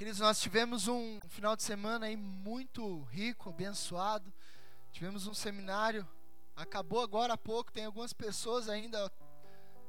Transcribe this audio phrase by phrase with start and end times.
[0.00, 4.32] Queridos, nós tivemos um final de semana aí muito rico, abençoado.
[4.90, 6.08] Tivemos um seminário,
[6.56, 9.12] acabou agora há pouco, tem algumas pessoas ainda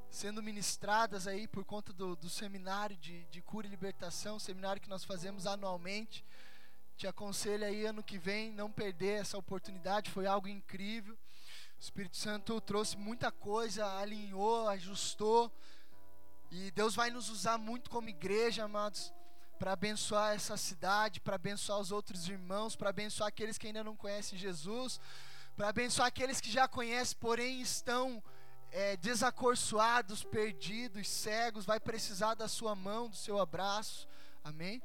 [0.09, 4.89] sendo ministradas aí por conta do, do seminário de, de cura e libertação, seminário que
[4.89, 6.25] nós fazemos anualmente.
[6.97, 11.13] Te aconselho aí ano que vem não perder essa oportunidade, foi algo incrível.
[11.13, 15.49] O Espírito Santo trouxe muita coisa, alinhou, ajustou.
[16.51, 19.13] E Deus vai nos usar muito como igreja, amados
[19.61, 23.95] para abençoar essa cidade, para abençoar os outros irmãos, para abençoar aqueles que ainda não
[23.95, 24.99] conhecem Jesus,
[25.55, 28.23] para abençoar aqueles que já conhecem, porém estão
[28.71, 34.07] é, desacorçoados, perdidos, cegos, vai precisar da sua mão, do seu abraço,
[34.43, 34.81] amém?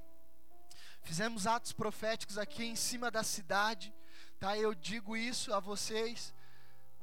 [1.00, 3.95] Fizemos atos proféticos aqui em cima da cidade,
[4.38, 4.58] tá?
[4.58, 6.34] Eu digo isso a vocês,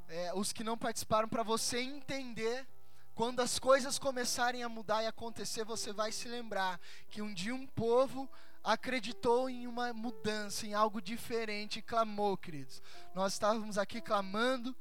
[0.07, 2.67] é, os que não participaram, para você entender
[3.15, 7.53] quando as coisas começarem a mudar e acontecer, você vai se lembrar que um dia
[7.53, 8.29] um povo
[8.63, 12.81] acreditou em uma mudança, em algo diferente e clamou, queridos.
[13.13, 14.75] Nós estávamos aqui clamando,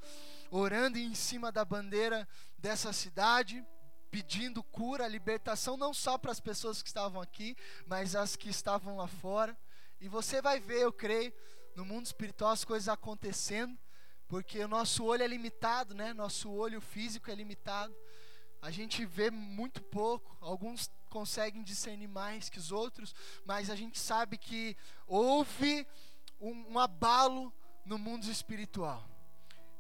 [0.51, 3.63] orando em cima da bandeira dessa cidade,
[4.11, 8.97] pedindo cura, libertação, não só para as pessoas que estavam aqui, mas as que estavam
[8.97, 9.57] lá fora.
[10.01, 11.33] E você vai ver, eu creio,
[11.75, 13.77] no mundo espiritual as coisas acontecendo,
[14.27, 16.15] porque o nosso olho é limitado, né?
[16.15, 17.95] Nosso olho físico é limitado
[18.63, 23.13] a gente vê muito pouco, alguns conseguem discernir mais que os outros,
[23.45, 25.87] mas a gente sabe que houve
[26.41, 27.53] um, um abalo
[27.85, 29.07] no mundo espiritual.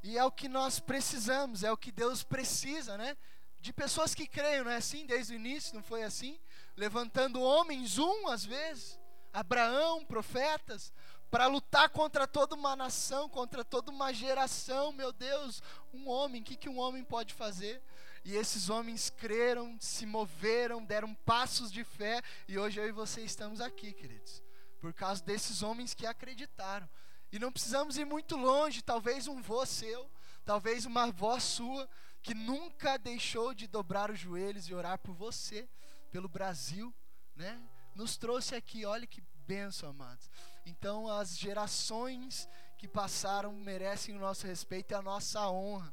[0.02, 3.16] E é o que nós precisamos, é o que Deus precisa, né?
[3.60, 5.06] De pessoas que creiam, não é assim?
[5.06, 6.38] Desde o início, não foi assim?
[6.76, 8.98] Levantando homens, um às vezes,
[9.32, 10.92] Abraão, profetas,
[11.30, 15.62] para lutar contra toda uma nação, contra toda uma geração, meu Deus,
[15.94, 17.80] um homem, o que, que um homem pode fazer?
[18.24, 23.22] E esses homens creram, se moveram, deram passos de fé, e hoje eu e você
[23.22, 24.42] estamos aqui, queridos,
[24.80, 26.88] por causa desses homens que acreditaram.
[27.32, 30.08] E não precisamos ir muito longe, talvez um vô seu,
[30.44, 31.88] talvez uma avó sua,
[32.22, 35.68] que nunca deixou de dobrar os joelhos e orar por você,
[36.12, 36.94] pelo Brasil,
[37.34, 37.60] né?
[37.94, 40.30] Nos trouxe aqui, olha que bênção, amados.
[40.64, 45.92] Então, as gerações que passaram merecem o nosso respeito e a nossa honra.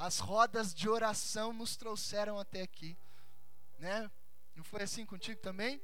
[0.00, 2.96] As rodas de oração nos trouxeram até aqui,
[3.78, 4.10] né?
[4.56, 5.78] Não foi assim contigo também?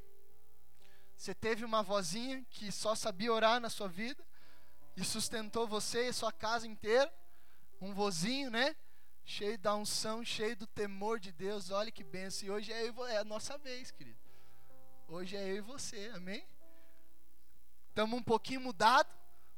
[1.14, 4.24] Você teve uma vozinha que só sabia orar na sua vida
[4.96, 7.12] e sustentou você e sua casa inteira,
[7.78, 8.74] um vozinho, né?
[9.22, 11.70] Cheio da unção, cheio do temor de Deus.
[11.70, 12.48] Olha que benção.
[12.48, 14.18] E hoje é, eu, é a nossa vez, querido.
[15.08, 16.42] Hoje é eu e você, amém?
[17.90, 19.14] Estamos um pouquinho mudado,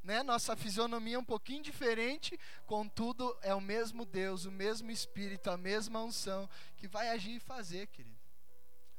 [0.08, 0.22] né?
[0.22, 5.56] Nossa fisionomia é um pouquinho diferente, contudo é o mesmo Deus, o mesmo Espírito, a
[5.58, 6.48] mesma unção
[6.78, 8.18] que vai agir e fazer, querido.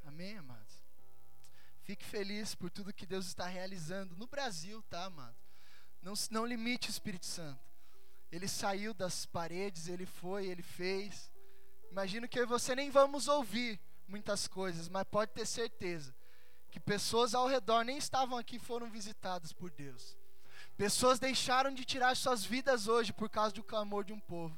[0.06, 0.86] Amém, amados?
[1.82, 5.36] Fique feliz por tudo que Deus está realizando no Brasil, tá, amado?
[6.00, 7.68] Não, não limite o Espírito Santo.
[8.32, 11.32] Ele saiu das paredes, ele foi, ele fez.
[11.90, 16.16] Imagino que eu e você nem vamos ouvir muitas coisas, mas pode ter certeza
[16.70, 20.19] que pessoas ao redor nem estavam aqui foram visitadas por Deus.
[20.80, 24.58] Pessoas deixaram de tirar suas vidas hoje por causa do clamor de um povo.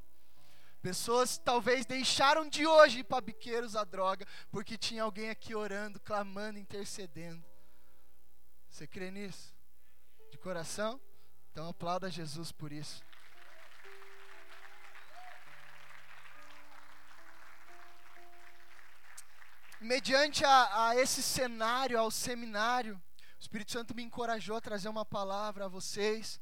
[0.79, 5.99] Pessoas talvez deixaram de hoje ir para biqueiros a droga porque tinha alguém aqui orando,
[5.99, 7.43] clamando, intercedendo.
[8.69, 9.51] Você crê nisso?
[10.29, 11.01] De coração?
[11.51, 13.03] Então aplauda Jesus por isso.
[19.79, 23.01] Mediante a, a esse cenário, ao seminário,
[23.41, 26.39] o Espírito Santo me encorajou a trazer uma palavra a vocês.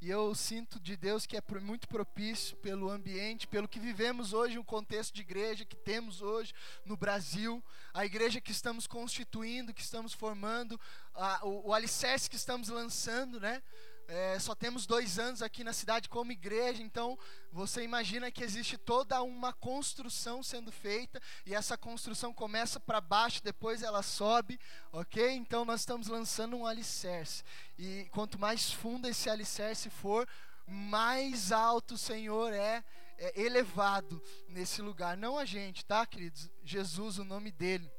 [0.00, 4.56] E eu sinto de Deus que é muito propício pelo ambiente, pelo que vivemos hoje,
[4.56, 7.60] o contexto de igreja que temos hoje no Brasil,
[7.92, 10.80] a igreja que estamos constituindo, que estamos formando,
[11.12, 13.60] a, o, o alicerce que estamos lançando, né?
[14.08, 17.18] É, só temos dois anos aqui na cidade como igreja, então
[17.50, 23.42] você imagina que existe toda uma construção sendo feita e essa construção começa para baixo,
[23.42, 24.60] depois ela sobe,
[24.92, 25.32] ok?
[25.32, 27.42] Então nós estamos lançando um alicerce
[27.76, 30.28] e quanto mais fundo esse alicerce for,
[30.64, 32.84] mais alto o Senhor é,
[33.18, 35.16] é elevado nesse lugar.
[35.16, 36.48] Não a gente, tá, queridos?
[36.62, 37.90] Jesus, o nome dele.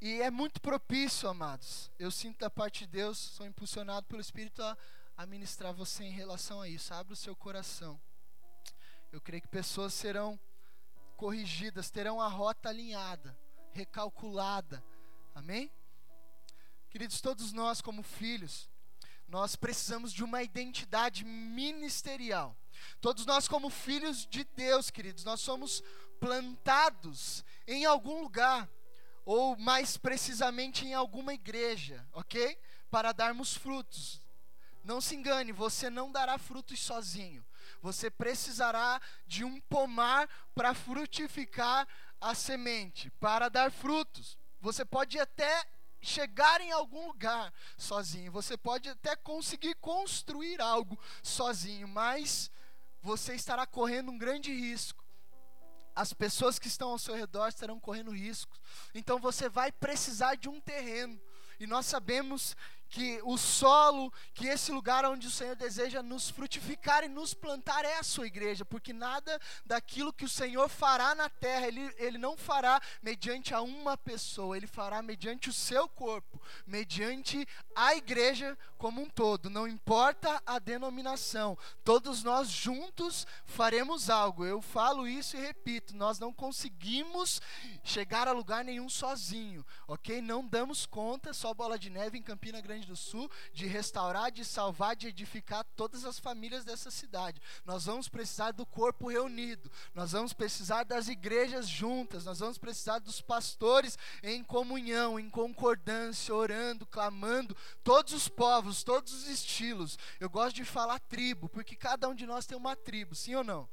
[0.00, 1.90] E é muito propício, amados.
[1.98, 4.76] Eu sinto da parte de Deus, sou impulsionado pelo Espírito a,
[5.16, 6.92] a ministrar você em relação a isso.
[6.92, 8.00] Abra o seu coração.
[9.10, 10.38] Eu creio que pessoas serão
[11.16, 13.36] corrigidas, terão a rota alinhada,
[13.72, 14.84] recalculada.
[15.34, 15.70] Amém?
[16.90, 18.68] Queridos, todos nós, como filhos,
[19.26, 22.56] nós precisamos de uma identidade ministerial.
[23.00, 25.82] Todos nós, como filhos de Deus, queridos, nós somos
[26.20, 28.68] plantados em algum lugar
[29.24, 32.58] ou mais precisamente em alguma igreja, ok?
[32.90, 34.22] Para darmos frutos.
[34.86, 37.44] Não se engane, você não dará frutos sozinho.
[37.82, 41.88] Você precisará de um pomar para frutificar
[42.20, 44.38] a semente, para dar frutos.
[44.60, 45.66] Você pode até
[46.00, 52.48] chegar em algum lugar sozinho, você pode até conseguir construir algo sozinho, mas
[53.02, 55.04] você estará correndo um grande risco.
[55.96, 58.60] As pessoas que estão ao seu redor estarão correndo riscos.
[58.94, 61.20] Então você vai precisar de um terreno.
[61.58, 62.54] E nós sabemos
[62.88, 67.84] que o solo, que esse lugar onde o Senhor deseja nos frutificar e nos plantar
[67.84, 72.18] é a sua igreja, porque nada daquilo que o Senhor fará na terra, ele, ele
[72.18, 78.56] não fará mediante a uma pessoa, ele fará mediante o seu corpo, mediante a igreja
[78.76, 84.44] como um todo, não importa a denominação, todos nós juntos faremos algo.
[84.44, 87.40] Eu falo isso e repito, nós não conseguimos
[87.82, 90.20] chegar a lugar nenhum sozinho, ok?
[90.20, 94.44] Não damos conta, só bola de neve em Campina Grande do Sul de restaurar, de
[94.44, 97.40] salvar, de edificar todas as famílias dessa cidade.
[97.64, 102.98] Nós vamos precisar do corpo reunido, nós vamos precisar das igrejas juntas, nós vamos precisar
[102.98, 109.98] dos pastores em comunhão, em concordância, orando, clamando, todos os povos, todos os estilos.
[110.18, 113.44] Eu gosto de falar tribo, porque cada um de nós tem uma tribo, sim ou
[113.44, 113.68] não?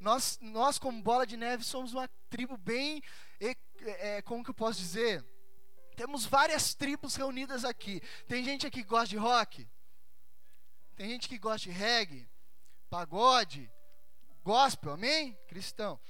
[0.00, 3.02] Nós, nós como bola de neve, somos uma tribo bem,
[3.40, 5.24] é, como que eu posso dizer?
[5.96, 8.00] Temos várias tribos reunidas aqui.
[8.26, 9.68] Tem gente aqui que gosta de rock.
[10.96, 12.28] Tem gente que gosta de reggae,
[12.88, 13.70] pagode,
[14.42, 15.38] gospel, amém?
[15.48, 16.00] Cristão.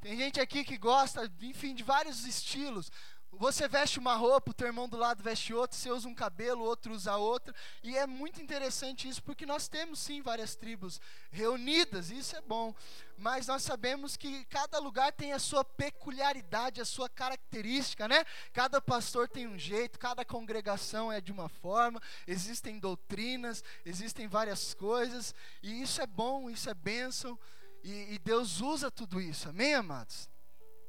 [0.00, 2.90] Tem gente aqui que gosta, enfim, de vários estilos.
[3.32, 6.64] Você veste uma roupa, o teu irmão do lado veste outra, você usa um cabelo,
[6.64, 7.54] outro usa outra.
[7.82, 11.00] E é muito interessante isso, porque nós temos sim várias tribos
[11.30, 12.74] reunidas, isso é bom.
[13.16, 18.24] Mas nós sabemos que cada lugar tem a sua peculiaridade, a sua característica, né?
[18.52, 24.74] Cada pastor tem um jeito, cada congregação é de uma forma, existem doutrinas, existem várias
[24.74, 27.38] coisas, e isso é bom, isso é bênção,
[27.84, 30.29] e, e Deus usa tudo isso, amém, amados?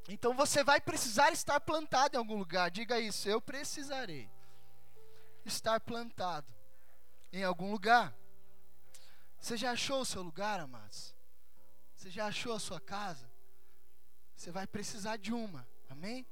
[0.08, 2.70] Então você vai precisar estar plantado em algum lugar.
[2.70, 4.28] Diga isso, eu precisarei
[5.44, 6.46] estar plantado
[7.32, 8.14] em algum lugar.
[9.38, 11.14] Você já achou o seu lugar, amados?
[11.96, 13.30] Você já achou a sua casa?
[14.36, 16.26] Você vai precisar de uma, amém?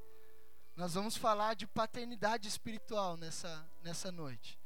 [0.76, 4.58] Nós vamos falar de paternidade espiritual nessa, nessa noite.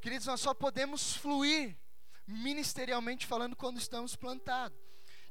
[0.00, 1.78] Queridos, nós só podemos fluir
[2.26, 4.83] ministerialmente falando quando estamos plantados.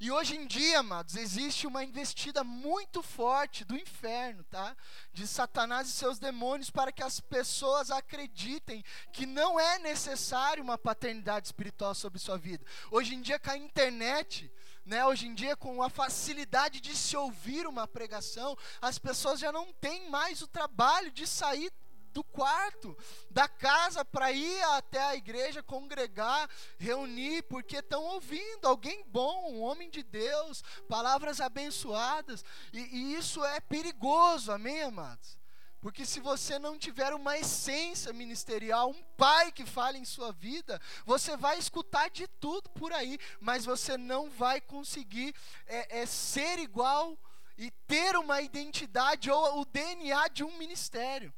[0.04, 4.76] E hoje em dia, amados, existe uma investida muito forte do inferno, tá?
[5.14, 8.84] De Satanás e seus demônios para que as pessoas acreditem
[9.14, 12.66] que não é necessário uma paternidade espiritual sobre sua vida.
[12.92, 14.52] Hoje em dia, com a internet,
[14.86, 19.54] né, hoje em dia, com a facilidade de se ouvir uma pregação, as pessoas já
[19.54, 21.72] não têm mais o trabalho de sair
[22.13, 22.95] do quarto,
[23.30, 29.62] da casa, para ir até a igreja, congregar, reunir, porque estão ouvindo alguém bom, um
[29.62, 35.38] homem de Deus, palavras abençoadas, e, e isso é perigoso, amém, amados?
[35.83, 40.80] Porque se você não tiver uma essência ministerial, um pai que fale em sua vida,
[41.06, 45.36] você vai escutar de tudo por aí, mas você não vai conseguir
[45.68, 47.19] é, é, ser igual
[47.57, 51.33] e ter uma identidade ou o DNA de um ministério.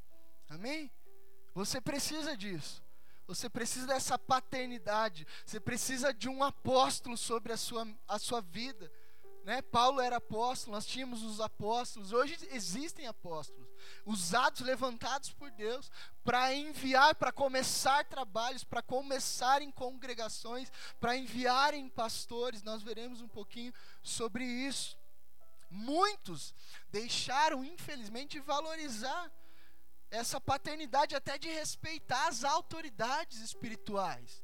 [0.50, 0.92] Amém?
[1.54, 2.84] Você precisa disso.
[3.28, 5.26] Você precisa dessa paternidade.
[5.46, 8.92] Você precisa de um apóstolo sobre a sua, a sua vida.
[9.46, 9.62] Né?
[9.62, 12.12] Paulo era apóstolo, nós tínhamos os apóstolos.
[12.12, 13.70] Hoje existem apóstolos,
[14.04, 15.92] usados, levantados por Deus,
[16.24, 22.64] para enviar, para começar trabalhos, para começar em congregações, para enviarem pastores.
[22.64, 23.72] Nós veremos um pouquinho
[24.02, 24.98] sobre isso.
[25.70, 26.56] Muitos
[26.90, 29.32] deixaram, infelizmente, de valorizar
[30.12, 34.44] essa paternidade até de respeitar as autoridades espirituais.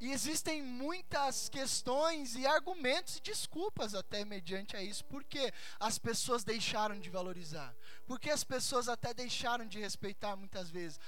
[0.00, 6.42] E existem muitas questões e argumentos e desculpas até mediante a isso, porque as pessoas
[6.42, 10.98] deixaram de valorizar, porque as pessoas até deixaram de respeitar muitas vezes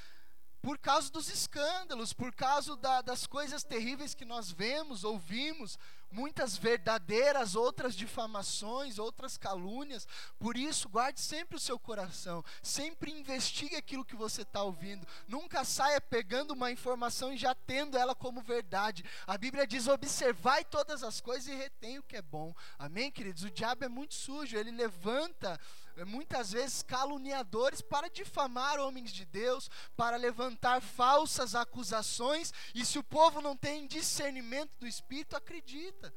[0.62, 5.76] por causa dos escândalos, por causa da, das coisas terríveis que nós vemos, ouvimos,
[6.12, 10.06] muitas verdadeiras, outras difamações, outras calúnias.
[10.38, 15.06] Por isso, guarde sempre o seu coração, sempre investigue aquilo que você está ouvindo.
[15.26, 19.04] Nunca saia pegando uma informação e já tendo ela como verdade.
[19.26, 22.54] A Bíblia diz: observai todas as coisas e retém o que é bom.
[22.78, 23.42] Amém, queridos?
[23.42, 25.58] O diabo é muito sujo, ele levanta
[26.06, 33.04] muitas vezes caluniadores para difamar homens de Deus, para levantar falsas acusações, e se o
[33.04, 36.12] povo não tem discernimento do Espírito, acredita.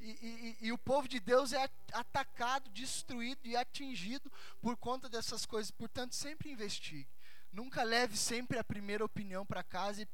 [0.00, 5.46] e, e, e, o povo de Deus é atacado, destruído e atingido por conta dessas
[5.46, 5.70] coisas.
[5.70, 7.08] Portanto, sempre investigue.
[7.50, 10.08] Nunca leve sempre a primeira opinião para casa, e,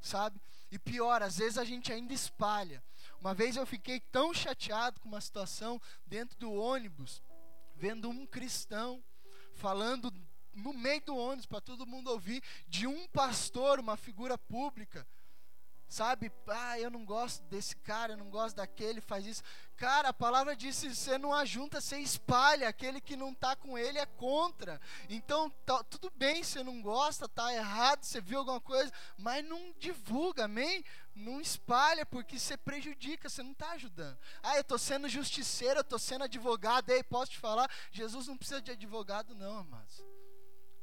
[0.00, 0.40] sabe?
[0.70, 2.84] E pior, às vezes a gente ainda espalha.
[3.20, 7.22] Uma vez eu fiquei tão chateado com uma situação dentro do ônibus,
[7.82, 9.02] vendo um cristão
[9.54, 10.14] falando
[10.54, 15.04] no meio do ônibus para todo mundo ouvir de um pastor, uma figura pública
[15.92, 16.32] sabe?
[16.48, 19.42] Ah, eu não gosto desse cara, eu não gosto daquele, faz isso.
[19.76, 22.68] Cara, a palavra diz: se você não ajunta, você espalha.
[22.68, 24.80] Aquele que não está com ele é contra.
[25.08, 29.74] Então, tá, tudo bem, você não gosta, tá errado, você viu alguma coisa, mas não
[29.78, 30.82] divulga, amém?
[31.14, 34.18] Não espalha, porque você prejudica, você não está ajudando.
[34.42, 37.70] Ah, eu estou sendo justiceiro, eu estou sendo advogado, ei, posso te falar?
[37.90, 40.02] Jesus não precisa de advogado, não, amados.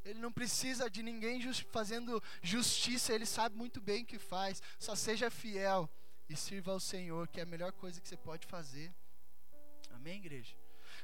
[0.03, 4.61] Ele não precisa de ninguém just, fazendo justiça, ele sabe muito bem o que faz.
[4.79, 5.89] Só seja fiel
[6.29, 8.93] e sirva ao Senhor, que é a melhor coisa que você pode fazer.
[9.91, 10.55] Amém, igreja?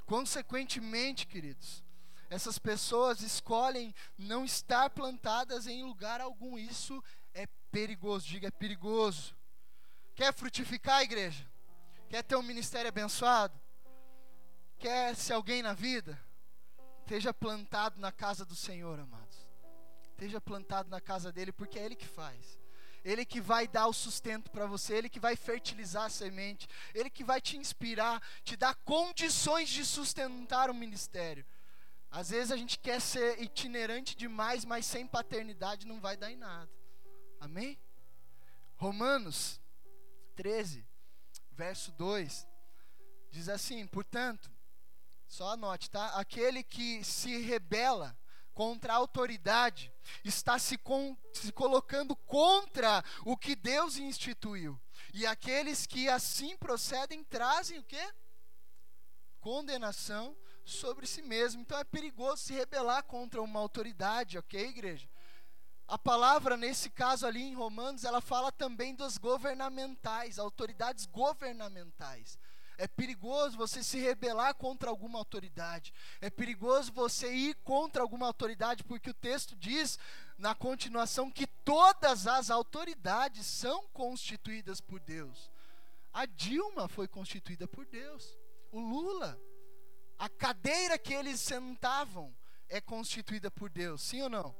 [0.05, 1.83] Consequentemente, queridos,
[2.29, 6.57] essas pessoas escolhem não estar plantadas em lugar algum.
[6.57, 8.27] Isso é perigoso.
[8.27, 9.35] Diga, é perigoso.
[10.15, 11.45] Quer frutificar, igreja?
[12.09, 13.59] Quer ter um ministério abençoado?
[14.77, 16.19] Quer ser alguém na vida?
[17.05, 19.47] Esteja plantado na casa do Senhor, amados.
[20.09, 22.59] Esteja plantado na casa dele, porque é ele que faz.
[23.03, 27.11] Ele que vai dar o sustento para você, ele que vai fertilizar a semente, ele
[27.11, 31.45] que vai te inspirar, te dar condições de sustentar o ministério.
[32.09, 36.37] Às vezes a gente quer ser itinerante demais, mas sem paternidade não vai dar em
[36.37, 36.71] nada.
[37.39, 37.77] Amém?
[38.77, 39.61] Romanos
[40.35, 40.83] 13,
[41.51, 42.47] verso 2
[43.29, 44.54] diz assim: Portanto,
[45.35, 46.07] só anote, tá?
[46.17, 48.17] Aquele que se rebela
[48.53, 49.91] contra a autoridade
[50.23, 50.79] está se,
[51.33, 54.79] se colocando contra o que Deus instituiu.
[55.13, 58.13] E aqueles que assim procedem trazem o quê?
[59.41, 61.61] Condenação sobre si mesmo.
[61.61, 65.09] Então é perigoso se rebelar contra uma autoridade, ok, igreja?
[65.85, 72.39] A palavra, nesse caso ali em Romanos, ela fala também dos governamentais, autoridades governamentais.
[72.77, 75.93] É perigoso você se rebelar contra alguma autoridade.
[76.19, 79.97] É perigoso você ir contra alguma autoridade, porque o texto diz
[80.37, 85.49] na continuação que todas as autoridades são constituídas por Deus.
[86.13, 88.37] A Dilma foi constituída por Deus.
[88.71, 89.39] O Lula,
[90.17, 92.35] a cadeira que eles sentavam
[92.67, 94.55] é constituída por Deus, sim ou não?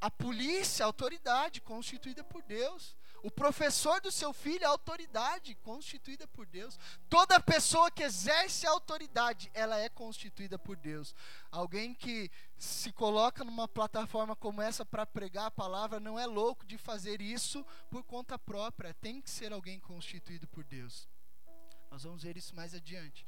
[0.00, 2.96] A polícia, a autoridade constituída por Deus.
[3.24, 6.78] O professor do seu filho é autoridade constituída por Deus.
[7.08, 11.14] Toda pessoa que exerce autoridade, ela é constituída por Deus.
[11.50, 16.66] Alguém que se coloca numa plataforma como essa para pregar a palavra não é louco
[16.66, 18.92] de fazer isso por conta própria.
[18.92, 21.08] Tem que ser alguém constituído por Deus.
[21.90, 23.26] Nós vamos ver isso mais adiante.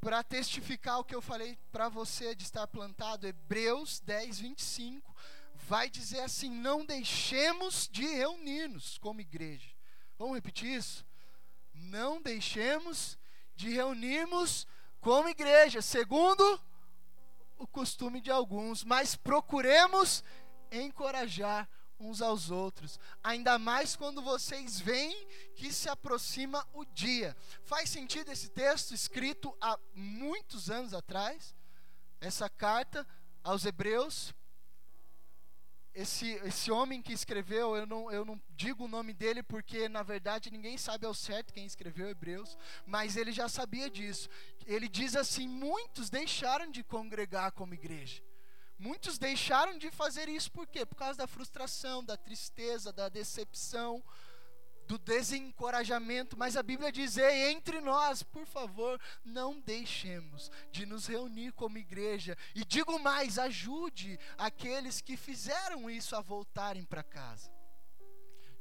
[0.00, 5.14] Para testificar o que eu falei para você de estar plantado, Hebreus 10, 25
[5.54, 9.70] vai dizer assim: não deixemos de reunir-nos como igreja.
[10.18, 11.06] Vamos repetir isso?
[11.72, 13.18] Não deixemos
[13.54, 14.66] de reunirmos
[15.00, 16.60] como igreja, segundo
[17.56, 20.24] o costume de alguns, mas procuremos
[20.70, 21.68] encorajar
[21.98, 27.36] uns aos outros, ainda mais quando vocês veem que se aproxima o dia.
[27.62, 31.54] Faz sentido esse texto escrito há muitos anos atrás?
[32.20, 33.06] Essa carta
[33.42, 34.34] aos Hebreus,
[35.94, 40.02] esse, esse homem que escreveu, eu não, eu não digo o nome dele porque na
[40.02, 44.28] verdade ninguém sabe ao certo quem escreveu Hebreus, mas ele já sabia disso.
[44.66, 48.22] Ele diz assim: muitos deixaram de congregar como igreja.
[48.76, 50.84] Muitos deixaram de fazer isso por quê?
[50.84, 54.02] Por causa da frustração, da tristeza, da decepção,
[54.86, 61.06] do desencorajamento, mas a Bíblia diz: Ei, entre nós, por favor, não deixemos de nos
[61.06, 62.36] reunir como igreja.
[62.54, 67.50] E digo mais: ajude aqueles que fizeram isso a voltarem para casa.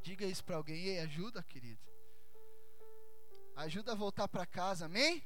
[0.01, 1.82] Diga isso para alguém: Ei, ajuda, querido.
[3.56, 5.24] Ajuda a voltar para casa, amém?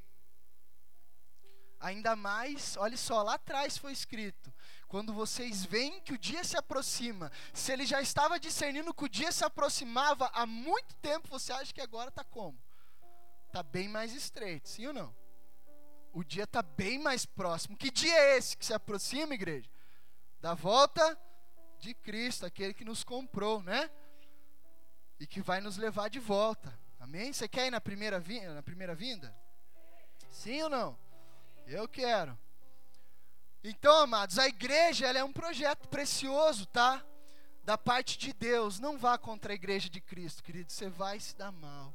[1.79, 4.53] Ainda mais, olha só, lá atrás foi escrito:
[4.87, 9.09] quando vocês veem que o dia se aproxima, se ele já estava discernindo que o
[9.09, 12.57] dia se aproximava há muito tempo, você acha que agora está como?
[13.47, 15.15] Está bem mais estreito, sim ou não?
[16.13, 17.77] O dia está bem mais próximo.
[17.77, 19.69] Que dia é esse que se aproxima, igreja?
[20.39, 21.19] Da volta
[21.79, 23.89] de Cristo, aquele que nos comprou, né?
[25.19, 26.77] E que vai nos levar de volta.
[26.99, 27.31] Amém?
[27.33, 29.35] Você quer ir na primeira, vinda, na primeira vinda?
[30.29, 30.97] Sim ou não?
[31.65, 32.37] Eu quero.
[33.69, 37.05] Então, amados, a igreja é um projeto precioso, tá?
[37.65, 38.79] Da parte de Deus.
[38.79, 40.71] Não vá contra a igreja de Cristo, querido.
[40.71, 41.93] Você vai se dar mal.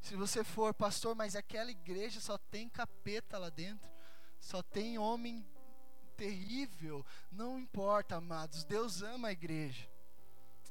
[0.00, 3.90] Se você for pastor, mas aquela igreja só tem capeta lá dentro,
[4.38, 5.44] só tem homem
[6.16, 9.90] terrível, não importa, amados, Deus ama a igreja.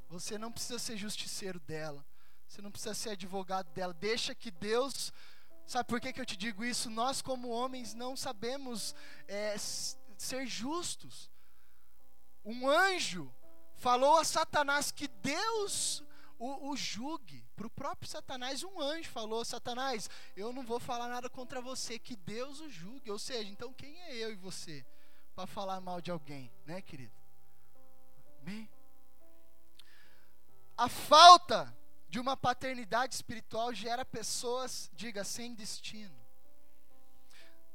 [0.07, 2.05] Você não precisa ser justiceiro dela,
[2.47, 5.11] você não precisa ser advogado dela, deixa que Deus.
[5.69, 6.89] Sabe por que, que eu te digo isso?
[6.89, 8.95] Nós, como homens, não sabemos
[9.27, 9.55] é,
[10.17, 11.29] ser justos.
[12.43, 13.31] Um anjo
[13.75, 16.03] falou a Satanás que Deus
[16.39, 17.45] o, o julgue.
[17.55, 21.99] Para o próprio Satanás, um anjo falou: Satanás, eu não vou falar nada contra você,
[21.99, 23.11] que Deus o julgue.
[23.11, 24.83] Ou seja, então quem é eu e você
[25.35, 27.13] para falar mal de alguém, né, querido?
[28.41, 28.67] Amém?
[30.75, 31.77] A falta
[32.09, 36.17] de uma paternidade espiritual gera pessoas, diga, sem destino.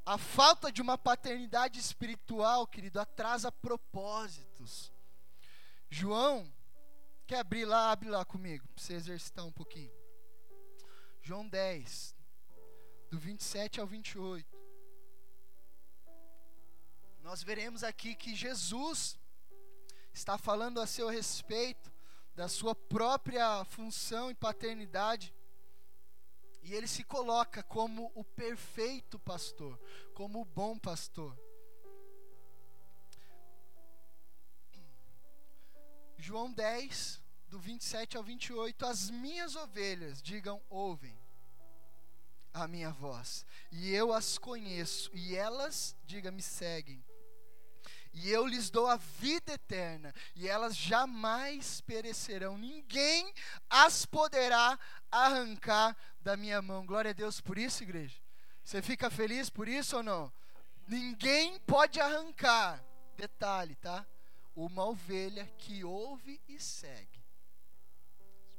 [0.04, 4.92] A falta de uma paternidade espiritual, querido, atrasa propósitos.
[5.88, 6.52] João
[7.26, 7.90] Quer abrir lá?
[7.90, 9.92] Abre lá comigo, para você exercitar um pouquinho.
[11.22, 12.14] João 10,
[13.10, 14.46] do 27 ao 28.
[17.22, 19.18] Nós veremos aqui que Jesus
[20.12, 21.90] está falando a seu respeito
[22.34, 25.32] da sua própria função e paternidade.
[26.62, 29.78] E ele se coloca como o perfeito pastor,
[30.14, 31.38] como o bom pastor.
[36.16, 41.16] João 10, do 27 ao 28, as minhas ovelhas, digam, ouvem
[42.54, 47.03] a minha voz, e eu as conheço, e elas, diga, me seguem.
[48.14, 52.56] E eu lhes dou a vida eterna, e elas jamais perecerão.
[52.56, 53.35] Ninguém
[53.68, 54.78] as poderá
[55.11, 56.87] arrancar da minha mão.
[56.87, 58.16] Glória a Deus por isso, igreja.
[58.62, 60.33] Você fica feliz por isso ou não?
[60.87, 62.83] Ninguém pode arrancar.
[63.16, 64.06] Detalhe, tá?
[64.54, 67.23] uma ovelha que ouve e segue.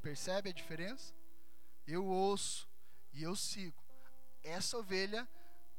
[0.02, 1.14] Percebe a diferença?
[1.88, 2.68] Eu ouço
[3.14, 3.82] e eu sigo.
[4.44, 5.28] Essa ovelha,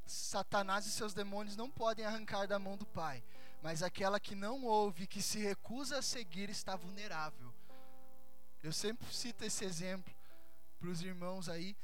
[0.05, 3.23] Satanás e seus demônios não podem arrancar da mão do Pai.
[3.67, 7.53] Mas aquela que não ouve, que se recusa a seguir, está vulnerável.
[8.63, 10.15] Eu sempre cito esse exemplo
[10.79, 11.77] para os irmãos aí.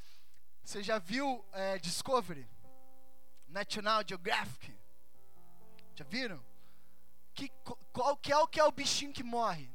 [0.63, 2.49] Você já viu é, Discovery?
[3.49, 4.73] National Geographic?
[5.97, 6.41] Já viram?
[7.35, 7.49] que,
[7.93, 9.69] qual que é o que é o bichinho que morre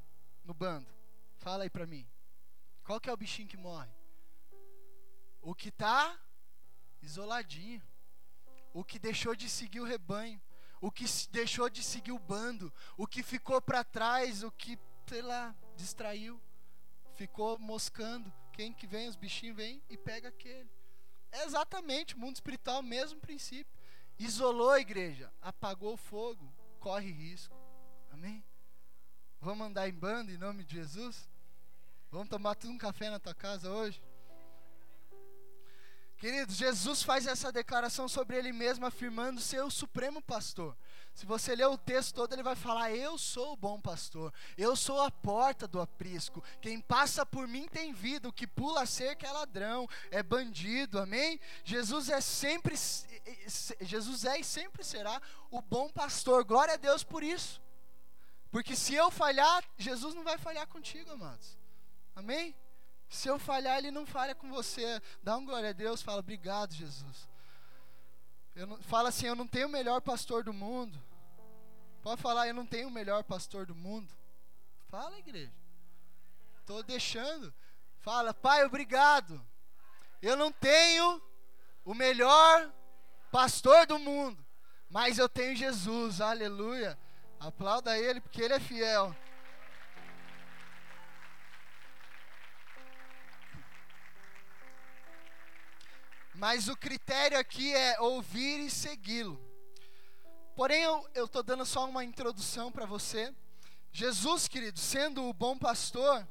[0.46, 0.88] no bando?
[1.39, 2.08] Fala aí para mim.
[2.86, 3.91] Qual que é o bichinho que morre?
[5.41, 6.17] O que está
[7.02, 7.82] isoladinho.
[8.74, 10.41] O que deixou de seguir o rebanho.
[10.80, 12.74] O que deixou de seguir o bando.
[12.98, 14.44] O que ficou para trás.
[14.44, 16.40] O que, sei lá, distraiu.
[17.16, 18.32] Ficou moscando.
[18.54, 19.08] Quem que vem?
[19.08, 20.70] Os bichinhos vêm e pega aquele.
[21.32, 23.72] É exatamente o mundo espiritual, mesmo princípio.
[24.18, 27.56] Isolou a igreja, apagou o fogo, corre risco.
[28.10, 28.44] Amém?
[29.40, 31.30] Vamos andar em banda em nome de Jesus?
[32.10, 34.02] Vamos tomar tudo um café na tua casa hoje?
[36.17, 40.75] Queridos, Jesus faz essa declaração sobre ele mesmo, afirmando ser o supremo pastor.
[41.13, 44.75] Se você ler o texto todo, ele vai falar: Eu sou o bom pastor, eu
[44.75, 46.43] sou a porta do aprisco.
[46.60, 50.99] Quem passa por mim tem vida, o que pula a cerca é ladrão, é bandido,
[50.99, 51.39] amém?
[51.63, 52.75] Jesus é sempre,
[53.82, 57.62] Jesus é e sempre será o bom pastor, glória a Deus por isso.
[58.49, 61.58] Porque se eu falhar, Jesus não vai falhar contigo, amados,
[62.15, 62.56] amém?
[63.10, 65.02] Se eu falhar, Ele não falha com você.
[65.24, 67.30] Dá um glória a Deus, fala, obrigado, Jesus.
[68.56, 71.02] Não, fala assim, eu não tenho o melhor pastor do mundo.
[72.02, 74.13] Pode falar, eu não tenho o melhor pastor do mundo.
[74.89, 75.54] Fala, igreja.
[76.60, 77.54] Estou deixando.
[78.00, 79.46] Fala, Pai, obrigado.
[80.22, 81.22] Eu não tenho
[81.86, 82.74] o melhor
[83.32, 84.43] pastor do mundo,
[84.89, 86.98] mas eu tenho Jesus, aleluia.
[87.39, 89.15] Aplauda ele, porque ele é fiel.
[96.38, 99.41] Mas o critério aqui é ouvir e segui-lo.
[100.56, 100.84] Porém,
[101.15, 103.34] eu estou dando só uma introdução para você.
[103.91, 106.28] Jesus, querido, sendo o bom pastor,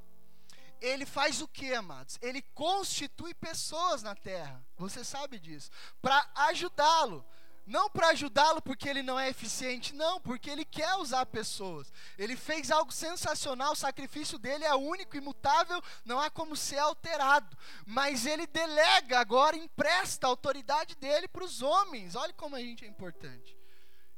[0.80, 2.18] ele faz o que, amados?
[2.22, 4.64] Ele constitui pessoas na terra.
[4.76, 5.72] Você sabe disso.
[6.00, 7.24] Para ajudá-lo.
[7.66, 11.92] Não para ajudá-lo porque ele não é eficiente, não, porque ele quer usar pessoas.
[12.16, 17.58] Ele fez algo sensacional, o sacrifício dele é único, imutável, não há como ser alterado.
[17.84, 22.14] Mas ele delega agora, empresta a autoridade dele para os homens.
[22.14, 23.58] Olha como a gente é importante.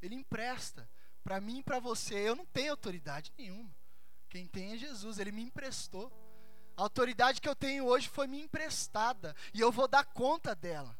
[0.02, 0.86] Ele empresta
[1.24, 2.16] para mim e para você.
[2.16, 3.74] Eu não tenho autoridade nenhuma.
[4.28, 6.12] Quem tem é Jesus, ele me emprestou.
[6.76, 10.94] A autoridade que eu tenho hoje foi me emprestada e eu vou dar conta dela.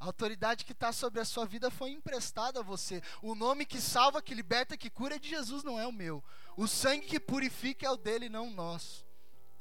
[0.00, 3.02] A autoridade que está sobre a sua vida foi emprestada a você.
[3.20, 6.24] O nome que salva, que liberta, que cura é de Jesus, não é o meu.
[6.56, 9.04] O sangue que purifica é o dele, não o nosso.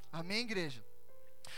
[0.09, 0.81] Amém, igreja?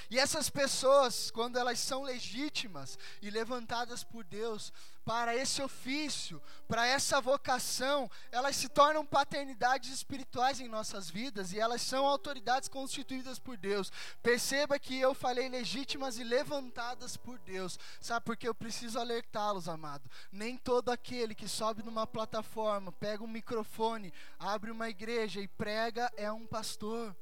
[0.10, 4.71] E essas pessoas, quando elas são legítimas e levantadas por Deus
[5.04, 11.60] para esse ofício, para essa vocação, elas se tornam paternidades espirituais em nossas vidas e
[11.60, 13.91] elas são autoridades constituídas por Deus.
[14.21, 17.80] Perceba que eu falei legítimas e levantadas por Deus.
[17.99, 20.10] Sabe porque eu preciso alertá-los, amado?
[20.32, 26.12] Nem todo aquele que sobe numa plataforma, pega um microfone, abre uma igreja e prega
[26.15, 27.15] é um pastor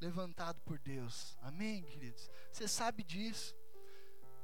[0.00, 1.36] levantado por Deus.
[1.42, 2.30] Amém, queridos?
[2.52, 3.54] Você sabe disso.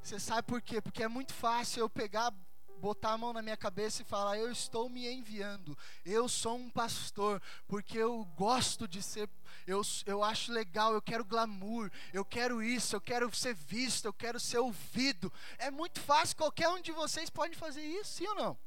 [0.03, 0.81] Você sabe por quê?
[0.81, 2.31] Porque é muito fácil eu pegar,
[2.79, 5.77] botar a mão na minha cabeça e falar: Eu estou me enviando.
[6.05, 7.41] Eu sou um pastor.
[7.67, 9.31] Porque eu gosto de ser.
[9.67, 10.93] Eu, eu acho legal.
[10.93, 11.91] Eu quero glamour.
[12.13, 12.95] Eu quero isso.
[12.95, 14.05] Eu quero ser visto.
[14.05, 15.33] Eu quero ser ouvido.
[15.57, 16.37] É muito fácil.
[16.37, 18.59] Qualquer um de vocês pode fazer isso, sim ou não?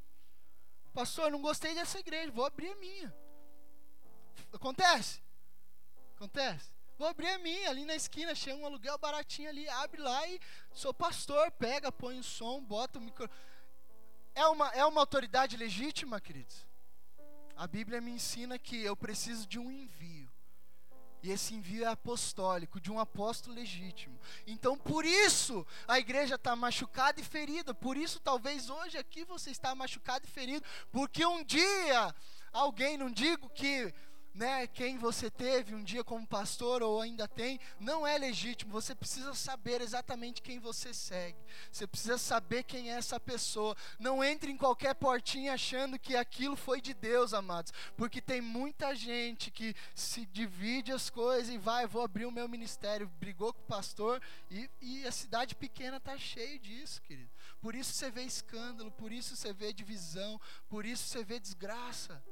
[0.93, 2.31] Pastor, não gostei dessa igreja.
[2.31, 3.15] Vou abrir a minha.
[4.51, 5.21] Acontece?
[6.15, 6.76] Acontece?
[6.97, 10.39] Vou abrir a minha ali na esquina, chega um aluguel baratinho ali, abre lá e
[10.73, 13.29] sou pastor, pega, põe o som, bota o micro.
[14.33, 16.65] É uma, é uma autoridade legítima, queridos?
[17.55, 20.31] A Bíblia me ensina que eu preciso de um envio.
[21.21, 24.19] E esse envio é apostólico, de um apóstolo legítimo.
[24.45, 27.73] Então, por isso, a igreja está machucada e ferida.
[27.73, 30.65] Por isso, talvez hoje aqui você está machucado e ferido.
[30.91, 32.15] Porque um dia,
[32.51, 33.93] alguém, não digo que
[34.37, 38.71] né, quem você teve um dia como pastor ou ainda tem, não é legítimo.
[38.71, 41.37] Você precisa saber exatamente quem você segue.
[41.71, 43.75] Você precisa saber quem é essa pessoa.
[43.99, 48.93] Não entre em qualquer portinha achando que aquilo foi de Deus, amados, porque tem muita
[48.93, 53.61] gente que se divide as coisas e vai, vou abrir o meu ministério, brigou com
[53.61, 54.21] o pastor
[54.51, 57.31] e, e a cidade pequena está cheia disso, querido.
[57.59, 62.23] Por isso você vê escândalo, por isso você vê divisão, por isso você vê desgraça.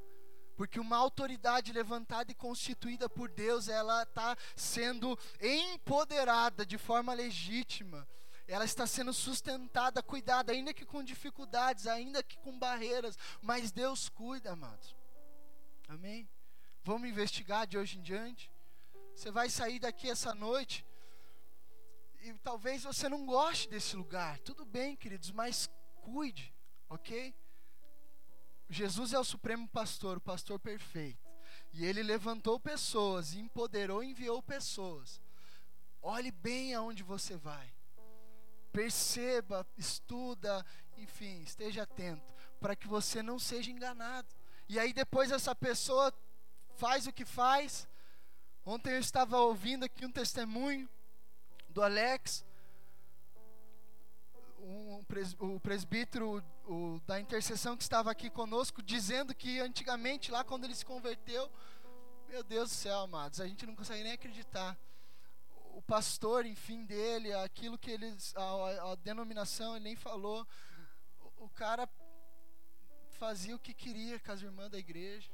[0.55, 8.07] Porque uma autoridade levantada e constituída por Deus, ela está sendo empoderada de forma legítima.
[8.47, 14.07] Ela está sendo sustentada, cuidada, ainda que com dificuldades, ainda que com barreiras, mas Deus
[14.07, 14.95] cuida, amados.
[15.87, 16.29] Amém?
[16.83, 18.51] Vamos investigar de hoje em diante.
[19.15, 20.85] Você vai sair daqui essa noite
[22.21, 24.39] e talvez você não goste desse lugar.
[24.39, 25.69] Tudo bem, queridos, mas
[26.01, 26.53] cuide,
[26.89, 27.33] ok?
[28.69, 31.25] Jesus é o supremo pastor, o pastor perfeito.
[31.73, 35.21] E ele levantou pessoas, empoderou enviou pessoas.
[36.01, 37.73] Olhe bem aonde você vai.
[38.71, 40.65] Perceba, estuda,
[40.97, 44.27] enfim, esteja atento para que você não seja enganado.
[44.67, 46.13] E aí depois essa pessoa
[46.75, 47.87] faz o que faz.
[48.65, 50.89] Ontem eu estava ouvindo aqui um testemunho
[51.69, 52.44] do Alex,
[54.65, 55.03] um,
[55.39, 60.75] o presbítero o, da intercessão que estava aqui conosco, dizendo que antigamente, lá quando ele
[60.75, 61.51] se converteu,
[62.27, 64.77] meu Deus do céu, amados, a gente não consegue nem acreditar.
[65.75, 70.47] O pastor, enfim, dele, aquilo que eles, a, a denominação, ele nem falou.
[71.19, 71.87] O, o cara
[73.11, 75.31] fazia o que queria com as irmãs da igreja,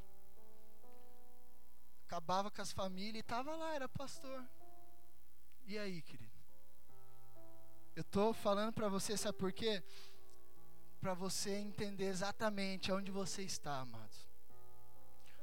[2.06, 4.46] acabava com as famílias e estava lá, era pastor.
[5.66, 6.31] E aí, querido?
[7.96, 9.84] Eu estou falando para você, sabe por quê?
[11.00, 14.30] Para você entender exatamente onde você está, amados.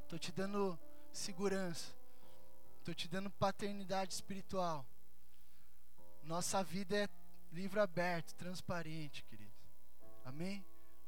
[0.03, 0.79] Estou te dando
[1.13, 1.95] segurança.
[2.79, 4.87] Estou te dando paternidade espiritual.
[6.23, 7.09] Nossa vida é
[7.53, 9.53] livro aberto, transparente, querido.
[10.25, 10.65] Amém?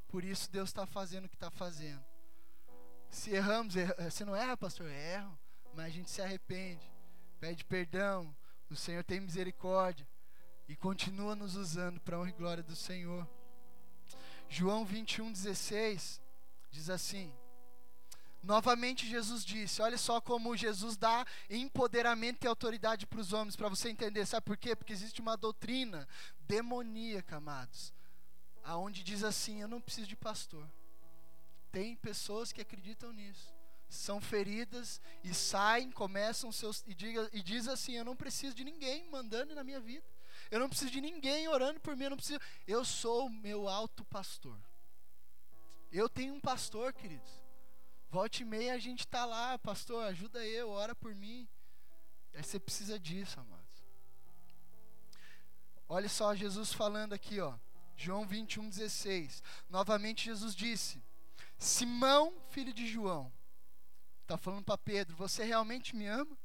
[0.09, 2.05] Por isso Deus está fazendo o que está fazendo.
[3.09, 4.91] Se erramos, erra, você não erra, pastor?
[4.91, 5.39] Erro,
[5.75, 6.87] mas a gente se arrepende,
[7.39, 8.37] pede perdão.
[8.69, 10.07] O Senhor tem misericórdia
[10.71, 13.29] e continua nos usando para a honra e glória do Senhor.
[14.49, 16.21] João 21, 16
[16.71, 17.35] diz assim:
[18.41, 23.69] Novamente Jesus disse, olha só como Jesus dá empoderamento e autoridade para os homens, para
[23.69, 24.77] você entender, sabe por quê?
[24.77, 26.07] Porque existe uma doutrina
[26.39, 27.93] demoníaca, amados,
[28.63, 30.71] aonde diz assim: eu não preciso de pastor.
[31.73, 33.53] Tem pessoas que acreditam nisso.
[33.89, 38.63] São feridas e saem, começam seus e, diga, e diz assim: eu não preciso de
[38.63, 40.07] ninguém mandando na minha vida.
[40.51, 42.41] Eu não preciso de ninguém orando por mim, eu não preciso.
[42.67, 44.59] Eu sou o meu alto pastor.
[45.93, 47.31] Eu tenho um pastor, queridos.
[48.11, 51.49] Volte e meia a gente está lá, pastor, ajuda eu, ora por mim.
[52.35, 53.61] Aí você precisa disso, amados.
[55.89, 57.57] Olha só Jesus falando aqui, ó.
[57.97, 59.43] João 21, 16.
[59.69, 61.03] Novamente Jesus disse:
[61.59, 63.33] Simão, filho de João,
[64.23, 66.37] está falando para Pedro: Você realmente me ama?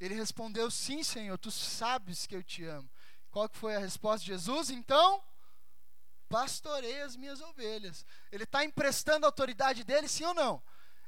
[0.00, 2.88] Ele respondeu: Sim, Senhor, tu sabes que eu te amo.
[3.38, 4.68] Qual que foi a resposta de Jesus?
[4.68, 5.22] Então,
[6.28, 8.04] pastorei as minhas ovelhas.
[8.32, 10.60] Ele está emprestando a autoridade dele, sim ou não?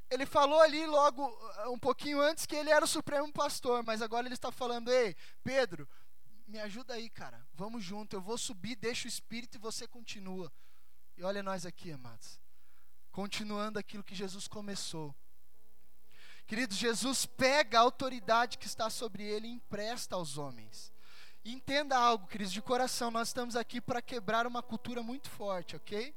[0.08, 4.00] Ele falou ali logo, uh, um pouquinho antes, que ele era o supremo pastor, mas
[4.00, 5.88] agora ele está falando: Ei, Pedro,
[6.46, 7.44] me ajuda aí, cara.
[7.52, 8.14] Vamos junto.
[8.14, 10.52] Eu vou subir, deixa o espírito e você continua.
[11.16, 12.38] E olha nós aqui, amados.
[13.10, 15.12] Continuando aquilo que Jesus começou.
[16.46, 20.92] Queridos, Jesus pega a autoridade que está sobre ele e empresta aos homens.
[21.44, 26.14] Entenda algo, queridos, de coração, nós estamos aqui para quebrar uma cultura muito forte, ok?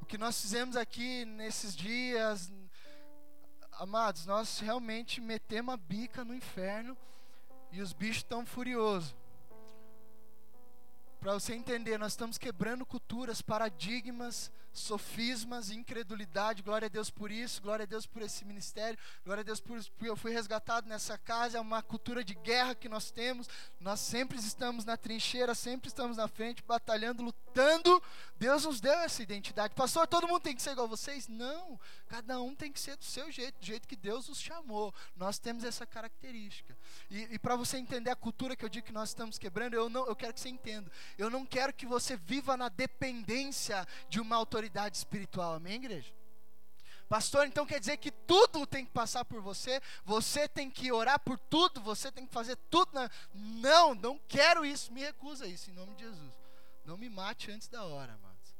[0.00, 2.50] O que nós fizemos aqui nesses dias,
[3.72, 6.96] amados, nós realmente metemos a bica no inferno
[7.70, 9.14] e os bichos estão furiosos.
[11.20, 16.62] Para você entender, nós estamos quebrando culturas, paradigmas, sofismas, incredulidade.
[16.62, 19.80] Glória a Deus por isso, glória a Deus por esse ministério, glória a Deus por
[19.84, 21.58] porque eu fui resgatado nessa casa.
[21.58, 23.48] É uma cultura de guerra que nós temos.
[23.78, 28.02] Nós sempre estamos na trincheira, sempre estamos na frente, batalhando, lutando.
[28.36, 29.74] Deus nos deu essa identidade.
[29.74, 31.28] Pastor, todo mundo tem que ser igual a vocês?
[31.28, 31.78] Não,
[32.08, 34.94] cada um tem que ser do seu jeito, do jeito que Deus os chamou.
[35.16, 36.76] Nós temos essa característica.
[37.10, 39.88] E, e para você entender a cultura que eu digo que nós estamos quebrando, eu,
[39.88, 40.90] não, eu quero que você entenda.
[41.18, 45.54] Eu não quero que você viva na dependência de uma autoridade autoridade espiritual.
[45.54, 46.12] Amém, igreja?
[47.08, 51.18] Pastor, então quer dizer que tudo tem que passar por você, você tem que orar
[51.18, 52.92] por tudo, você tem que fazer tudo.
[52.92, 53.10] Na...
[53.34, 56.38] Não, não quero isso, me recusa isso, em nome de Jesus.
[56.84, 58.54] Não me mate antes da hora, amados.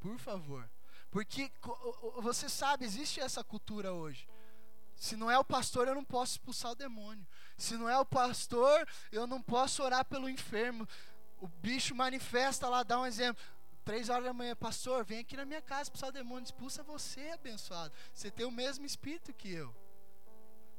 [0.00, 0.70] Por favor.
[1.10, 1.52] Porque
[2.22, 4.26] você sabe, existe essa cultura hoje.
[4.96, 7.26] Se não é o pastor, eu não posso expulsar o demônio.
[7.58, 10.88] Se não é o pastor, eu não posso orar pelo enfermo.
[11.40, 13.42] O bicho manifesta lá, dá um exemplo.
[13.84, 17.30] Três horas da manhã, pastor, vem aqui na minha casa expulsar o demônio, expulsa você,
[17.30, 17.92] abençoado.
[18.14, 19.74] Você tem o mesmo espírito que eu.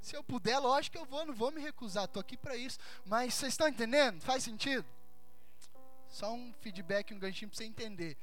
[0.02, 2.78] Se eu puder, lógico que eu vou, não vou me recusar, estou aqui para isso.
[3.06, 4.22] Mas vocês estão entendendo?
[4.22, 4.86] Faz sentido?
[6.08, 8.18] Só um feedback, um ganchinho para você entender.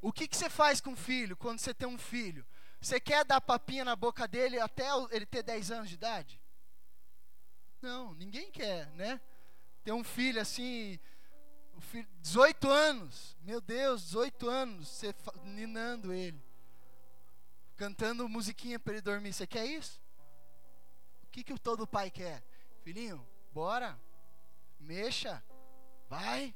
[0.00, 2.44] O que, que você faz com o filho quando você tem um filho?
[2.80, 6.40] Você quer dar papinha na boca dele até ele ter 10 anos de idade?
[7.80, 9.20] Não, ninguém quer, né?
[9.82, 10.98] Ter um filho assim,
[11.78, 15.14] o filho, 18 anos, meu Deus, 18 anos, você
[15.44, 16.42] ninando ele,
[17.76, 19.32] cantando musiquinha para ele dormir.
[19.32, 20.00] Você quer isso?
[21.22, 22.42] O que, que todo pai quer?
[22.82, 23.96] Filhinho, bora,
[24.80, 25.42] mexa,
[26.08, 26.52] vai,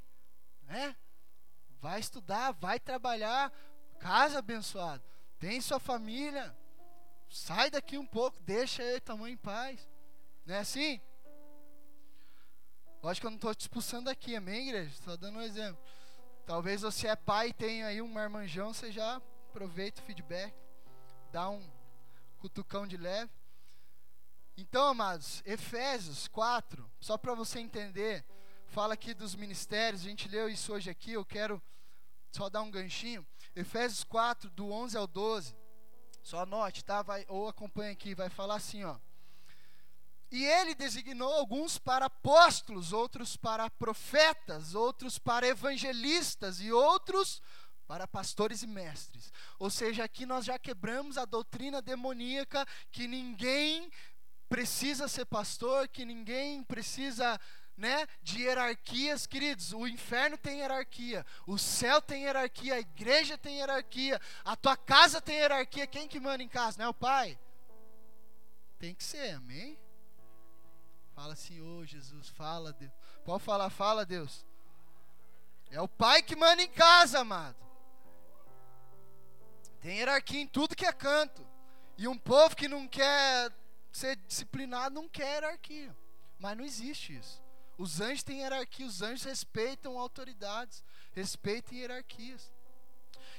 [0.65, 0.97] né?
[1.81, 3.53] Vai estudar, vai trabalhar,
[4.01, 5.05] casa abençoado,
[5.39, 6.57] tem sua família,
[7.29, 9.89] sai daqui um pouco, deixa ele tamanho em paz.
[10.45, 11.01] Não é assim?
[13.03, 14.93] Lógico que eu não estou te expulsando aqui, amém, igreja?
[14.93, 15.77] Estou dando um exemplo.
[16.47, 20.55] Talvez você é pai e tenha aí um marmanjão, você já aproveita o feedback,
[21.33, 21.69] dá um
[22.39, 23.29] cutucão de leve.
[24.57, 28.25] Então, amados, Efésios 4, só para você entender,
[28.69, 31.61] fala aqui dos ministérios, a gente leu isso hoje aqui, eu quero
[32.31, 33.27] só dar um ganchinho.
[33.57, 35.57] Efésios 4, do 11 ao 12,
[36.23, 37.03] só anote, tá?
[37.03, 38.97] Vai, ou acompanha aqui, vai falar assim, ó.
[40.33, 47.43] E ele designou alguns para apóstolos, outros para profetas, outros para evangelistas e outros
[47.87, 49.31] para pastores e mestres.
[49.59, 53.91] Ou seja, aqui nós já quebramos a doutrina demoníaca que ninguém
[54.49, 57.39] precisa ser pastor, que ninguém precisa
[57.77, 59.75] né, de hierarquias, queridos.
[59.75, 65.21] O inferno tem hierarquia, o céu tem hierarquia, a igreja tem hierarquia, a tua casa
[65.21, 65.87] tem hierarquia.
[65.87, 66.79] Quem que manda em casa?
[66.79, 67.39] Não é o pai?
[68.79, 69.79] Tem que ser, amém?
[71.15, 72.93] Fala, Senhor Jesus, fala, Deus.
[73.25, 74.45] Pode falar, fala, Deus.
[75.71, 77.57] É o pai que manda em casa, amado.
[79.81, 81.47] Tem hierarquia em tudo que é canto.
[81.97, 83.53] E um povo que não quer
[83.91, 85.97] ser disciplinado não quer hierarquia.
[86.39, 87.43] Mas não existe isso.
[87.79, 92.52] Os anjos têm hierarquia, os anjos respeitam autoridades, respeitam hierarquias.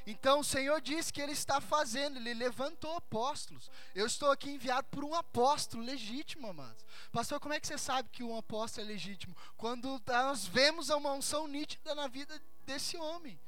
[0.06, 3.72] Então o Senhor disse que Ele está fazendo, Ele levantou apóstolos.
[3.96, 6.86] Eu estou aqui enviado por um apóstolo legítimo, amados.
[7.12, 9.36] Pastor, como é que você sabe que um apóstolo é legítimo?
[9.56, 13.40] Quando nós vemos uma unção nítida na vida desse homem.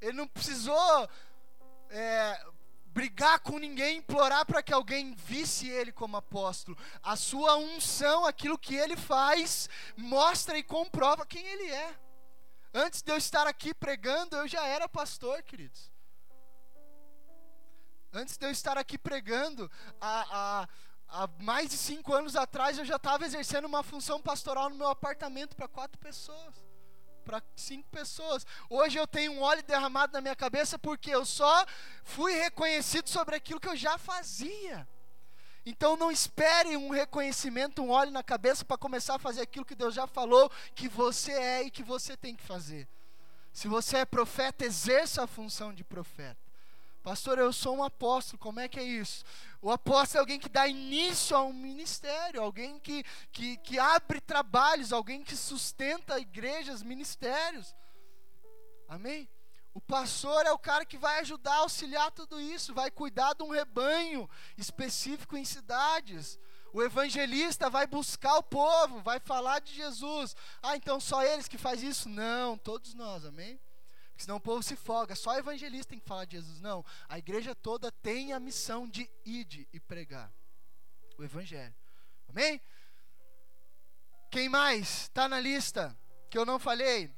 [0.00, 1.08] Ele não precisou
[1.88, 2.46] é,
[2.86, 6.76] brigar com ninguém, implorar para que alguém visse ele como apóstolo.
[7.02, 11.94] A sua unção, aquilo que ele faz, mostra e comprova quem ele é.
[12.72, 15.93] Antes de eu estar aqui pregando, eu já era pastor, queridos.
[18.14, 19.68] Antes de eu estar aqui pregando,
[20.00, 20.68] há, há,
[21.08, 24.88] há mais de cinco anos atrás, eu já estava exercendo uma função pastoral no meu
[24.88, 26.54] apartamento para quatro pessoas.
[27.24, 28.46] Para cinco pessoas.
[28.70, 31.66] Hoje eu tenho um óleo derramado na minha cabeça porque eu só
[32.04, 34.86] fui reconhecido sobre aquilo que eu já fazia.
[35.66, 39.74] Então não espere um reconhecimento, um óleo na cabeça para começar a fazer aquilo que
[39.74, 42.86] Deus já falou que você é e que você tem que fazer.
[43.52, 46.43] Se você é profeta, exerça a função de profeta.
[47.04, 49.26] Pastor, eu sou um apóstolo, como é que é isso?
[49.60, 54.22] O apóstolo é alguém que dá início a um ministério, alguém que, que, que abre
[54.22, 57.74] trabalhos, alguém que sustenta igrejas, ministérios.
[58.88, 59.28] Amém?
[59.74, 63.50] O pastor é o cara que vai ajudar auxiliar tudo isso, vai cuidar de um
[63.50, 66.38] rebanho específico em cidades.
[66.72, 70.34] O evangelista vai buscar o povo, vai falar de Jesus.
[70.62, 72.08] Ah, então só eles que faz isso?
[72.08, 73.60] Não, todos nós, amém?
[74.14, 75.16] Porque senão o povo se folga.
[75.16, 76.60] Só evangelista tem que falar de Jesus.
[76.60, 76.84] Não.
[77.08, 80.32] A igreja toda tem a missão de ir e pregar
[81.18, 81.74] o evangelho.
[82.28, 82.60] Amém?
[84.30, 85.96] Quem mais está na lista
[86.30, 87.12] que eu não falei?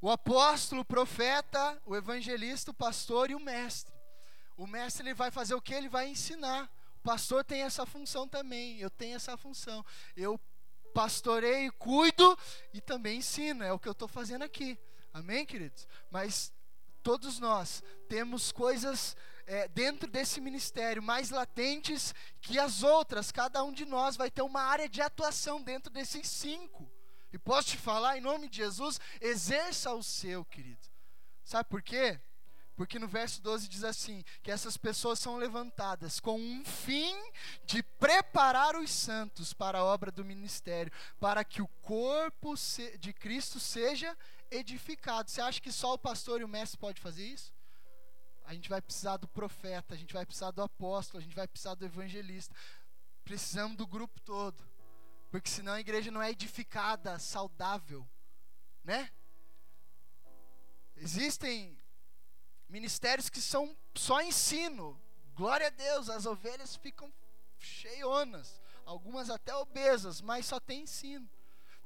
[0.00, 3.94] O apóstolo, o profeta, o evangelista, o pastor e o mestre.
[4.56, 5.72] O mestre ele vai fazer o que?
[5.72, 6.68] Ele vai ensinar.
[6.96, 8.76] O pastor tem essa função também.
[8.78, 9.86] Eu tenho essa função.
[10.16, 10.38] Eu
[10.92, 12.36] pastoreio, cuido
[12.74, 13.62] e também ensino.
[13.62, 14.76] É o que eu estou fazendo aqui.
[15.12, 15.86] Amém, queridos?
[16.10, 16.52] Mas
[17.02, 23.30] todos nós temos coisas é, dentro desse ministério mais latentes que as outras.
[23.30, 26.90] Cada um de nós vai ter uma área de atuação dentro desses cinco.
[27.32, 30.86] E posso te falar, em nome de Jesus, exerça o seu, querido.
[31.44, 32.20] Sabe por quê?
[32.76, 37.14] Porque no verso 12 diz assim: que essas pessoas são levantadas com um fim
[37.64, 42.54] de preparar os santos para a obra do ministério, para que o corpo
[42.98, 44.16] de Cristo seja
[44.52, 45.30] edificado.
[45.30, 47.52] Você acha que só o pastor e o mestre pode fazer isso?
[48.44, 51.48] A gente vai precisar do profeta, a gente vai precisar do apóstolo, a gente vai
[51.48, 52.54] precisar do evangelista.
[53.24, 54.62] Precisamos do grupo todo.
[55.30, 58.06] Porque senão a igreja não é edificada, saudável,
[58.84, 59.10] né?
[60.96, 61.78] Existem
[62.68, 65.00] ministérios que são só ensino.
[65.34, 67.12] Glória a Deus, as ovelhas ficam
[67.58, 71.28] cheionas, algumas até obesas, mas só tem ensino.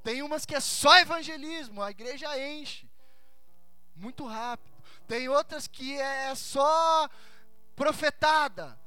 [0.07, 2.88] Tem umas que é só evangelismo, a igreja enche
[3.97, 4.81] muito rápido.
[5.09, 7.11] Tem outras que é só
[7.75, 8.79] profetada.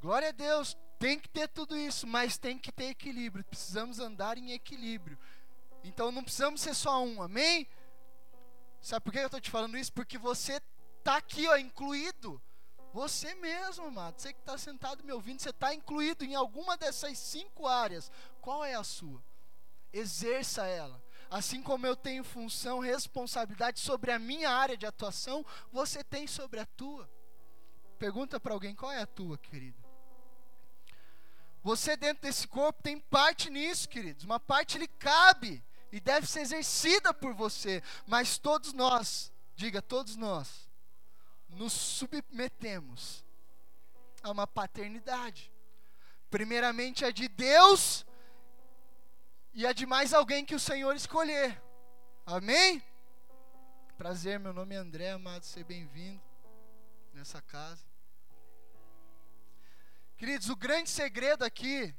[0.00, 3.44] Glória a Deus, tem que ter tudo isso, mas tem que ter equilíbrio.
[3.44, 5.16] Precisamos andar em equilíbrio.
[5.84, 7.68] Então não precisamos ser só um, amém?
[8.80, 9.92] Sabe por que eu estou te falando isso?
[9.92, 10.60] Porque você
[10.98, 12.42] está aqui, ó, incluído.
[12.92, 14.20] Você mesmo, amado.
[14.20, 18.10] Você que está sentado me ouvindo, você está incluído em alguma dessas cinco áreas.
[18.40, 19.22] Qual é a sua?
[19.92, 21.02] Exerça ela.
[21.30, 26.60] Assim como eu tenho função, responsabilidade sobre a minha área de atuação, você tem sobre
[26.60, 27.08] a tua.
[27.98, 29.82] Pergunta para alguém qual é a tua, querido.
[31.62, 34.24] Você dentro desse corpo tem parte nisso, queridos.
[34.24, 40.16] Uma parte lhe cabe e deve ser exercida por você, mas todos nós, diga todos
[40.16, 40.68] nós,
[41.48, 43.24] nos submetemos
[44.22, 45.52] a uma paternidade.
[46.30, 48.04] Primeiramente é de Deus
[49.54, 51.60] e é de mais alguém que o Senhor escolher.
[52.24, 52.82] Amém?
[53.96, 56.20] Prazer, meu nome é André, amado, seja bem-vindo
[57.12, 57.84] nessa casa.
[60.16, 61.94] Queridos, o grande segredo aqui,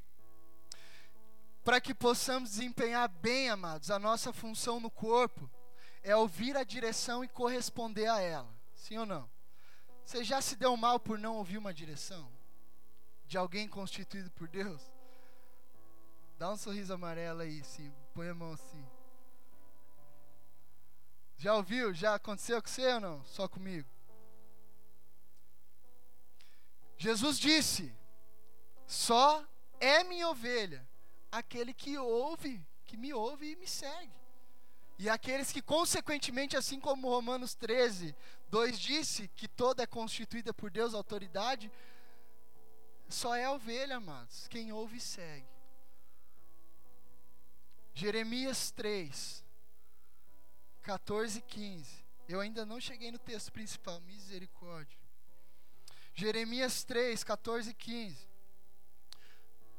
[1.64, 5.50] para que possamos desempenhar bem, amados, a nossa função no corpo,
[6.02, 8.54] é ouvir a direção e corresponder a ela.
[8.74, 9.30] Sim ou não?
[10.04, 12.32] Você já se deu mal por não ouvir uma direção?
[13.26, 14.93] De alguém constituído por Deus?
[16.44, 17.90] Dá um sorriso amarelo aí, sim.
[18.14, 18.86] Põe a mão assim.
[21.38, 21.94] Já ouviu?
[21.94, 23.24] Já aconteceu com você ou não?
[23.24, 23.88] Só comigo.
[26.98, 27.96] Jesus disse:
[28.86, 29.42] Só
[29.80, 30.86] é minha ovelha
[31.32, 34.12] aquele que ouve, que me ouve e me segue.
[35.00, 38.14] E aqueles que, consequentemente, assim como Romanos 13,
[38.50, 41.72] 2 disse, que toda é constituída por Deus, autoridade,
[43.08, 45.53] só é ovelha, amados, quem ouve e segue.
[47.94, 49.44] Jeremias 3,
[50.82, 52.04] 14 e 15.
[52.28, 54.98] Eu ainda não cheguei no texto principal, misericórdia.
[56.14, 58.28] Jeremias 3, 14 e 15.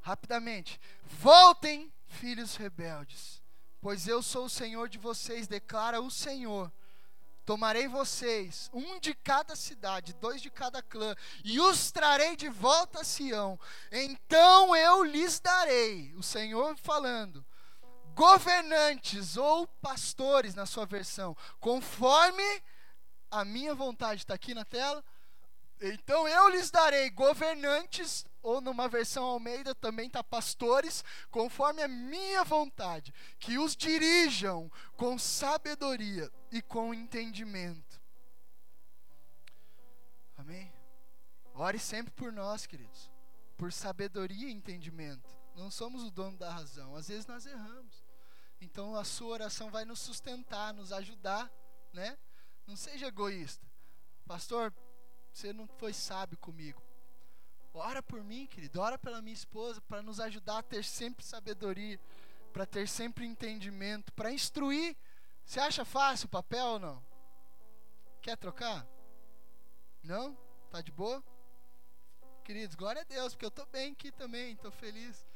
[0.01, 0.81] Rapidamente.
[1.03, 3.43] Voltem, filhos rebeldes,
[3.81, 6.73] pois eu sou o Senhor de vocês, declara o Senhor.
[7.45, 13.01] Tomarei vocês, um de cada cidade, dois de cada clã, e os trarei de volta
[13.01, 13.61] a Sião.
[13.93, 17.45] Então eu lhes darei, o Senhor falando,
[18.15, 22.43] governantes ou pastores na sua versão, conforme
[23.31, 24.23] a minha vontade.
[24.23, 25.05] Está aqui na tela?
[25.81, 32.45] Então eu lhes darei governantes, ou numa versão Almeida também está pastores, conforme a minha
[32.45, 38.01] vontade, que os dirijam com sabedoria e com entendimento.
[40.37, 40.73] Amém?
[41.55, 43.11] Ore sempre por nós, queridos,
[43.57, 45.29] por sabedoria e entendimento.
[45.55, 48.04] Não somos o dono da razão, às vezes nós erramos.
[48.65, 51.53] Então a sua oração vai nos sustentar, nos ajudar,
[51.93, 52.19] né?
[52.67, 53.65] Não seja egoísta.
[54.27, 54.73] Pastor,
[55.31, 56.83] você não foi sábio comigo.
[57.75, 62.01] Ora por mim, querido, ora pela minha esposa, para nos ajudar a ter sempre sabedoria,
[62.55, 64.97] para ter sempre entendimento, para instruir.
[65.45, 67.05] Você acha fácil o papel ou não?
[68.23, 68.87] Quer trocar?
[70.03, 70.35] Não?
[70.71, 71.23] Tá de boa?
[72.45, 75.27] Queridos, glória a Deus, porque eu estou bem aqui também, estou feliz.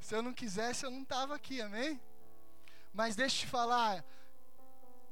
[0.00, 2.00] Se eu não quisesse, eu não estava aqui, amém?
[2.94, 4.04] Mas deixa eu te falar,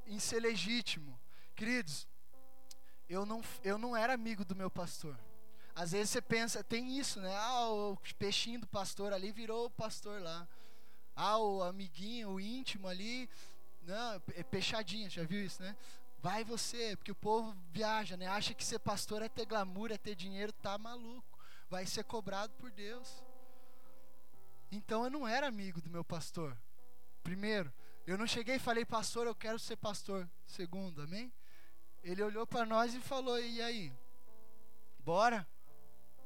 [0.07, 1.19] em ser legítimo.
[1.57, 2.07] Queridos,
[3.09, 5.19] eu não, eu não era amigo do meu pastor.
[5.75, 7.35] Às vezes você pensa, tem isso, né?
[7.35, 10.49] Ah, o peixinho do pastor ali virou o pastor lá.
[11.17, 13.29] Ah, o amiguinho, o íntimo ali,
[13.83, 15.77] não, é peixadinha, já viu isso, né?
[16.21, 18.29] Vai você, porque o povo viaja, né?
[18.29, 21.37] Acha que ser pastor é ter glamour, é ter dinheiro, tá maluco.
[21.69, 23.25] Vai ser cobrado por Deus.
[24.71, 26.57] Então eu não era amigo do meu pastor.
[27.23, 27.73] Primeiro,
[28.07, 30.29] eu não cheguei e falei, pastor, eu quero ser pastor.
[30.47, 31.33] Segundo, amém?
[32.03, 33.93] Ele olhou para nós e falou: E aí?
[34.99, 35.47] Bora?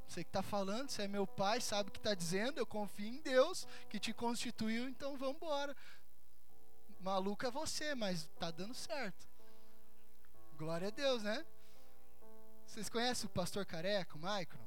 [0.06, 3.08] Você que está falando, você é meu pai, sabe o que está dizendo, eu confio
[3.08, 5.76] em Deus que te constituiu, então vamos embora.
[7.00, 9.26] Maluco é você, mas está dando certo.
[10.56, 11.44] Glória a Deus, né?
[12.64, 14.64] Vocês conhecem o pastor careca, o Maicon?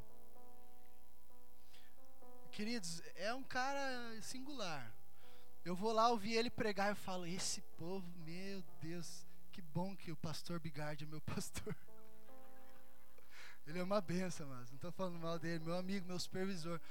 [2.52, 4.94] Queridos, é um cara singular.
[5.70, 10.12] Eu vou lá ouvir ele pregar e falo: Esse povo, meu Deus, que bom que
[10.12, 11.76] o pastor Bigard é meu pastor.
[13.68, 16.82] Ele é uma benção, mas não estou falando mal dele, meu amigo, meu supervisor.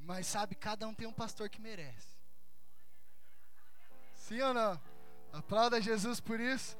[0.00, 2.16] Mas sabe, cada um tem um pastor que merece.
[4.16, 4.82] Sim ou não?
[5.32, 6.76] Aplauda Jesus por isso.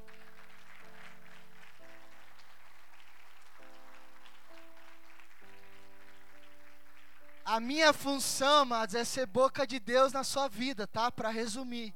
[7.45, 11.11] A minha função, amados, é ser boca de Deus na sua vida, tá?
[11.11, 11.93] Para resumir.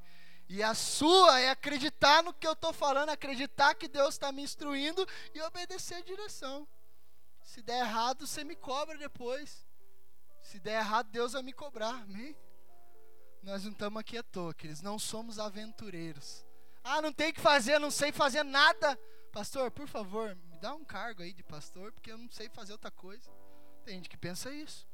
[0.47, 4.43] E a sua é acreditar no que eu estou falando, acreditar que Deus está me
[4.43, 6.67] instruindo e obedecer a direção.
[7.41, 9.65] Se der errado, você me cobra depois.
[10.39, 11.95] Se der errado, Deus vai me cobrar.
[12.03, 12.35] Amém?
[13.41, 14.83] Nós não estamos aqui à toa, queridos.
[14.83, 16.45] Não somos aventureiros.
[16.83, 18.99] Ah, não tem que fazer, não sei fazer nada.
[19.31, 22.71] Pastor, por favor, me dá um cargo aí de pastor, porque eu não sei fazer
[22.71, 23.31] outra coisa.
[23.83, 24.88] Tem gente que pensa isso.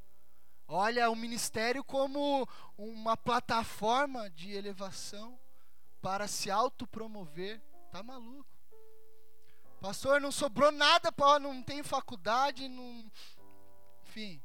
[0.68, 2.48] Olha o ministério como
[2.78, 5.40] uma plataforma de elevação
[6.02, 7.62] para se autopromover.
[7.92, 8.46] Tá maluco?
[9.80, 13.06] Pastor, não sobrou nada, não tem faculdade, não
[14.02, 14.42] enfim.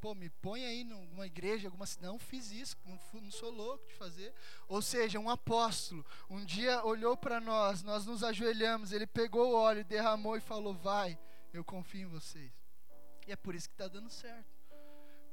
[0.00, 3.94] Pô, me põe aí numa igreja, alguma não fiz isso, não, não sou louco de
[3.94, 4.32] fazer.
[4.68, 9.56] Ou seja, um apóstolo, um dia olhou para nós, nós nos ajoelhamos, ele pegou o
[9.56, 11.18] óleo, derramou e falou: "Vai,
[11.52, 12.52] eu confio em vocês".
[13.26, 14.53] E é por isso que está dando certo.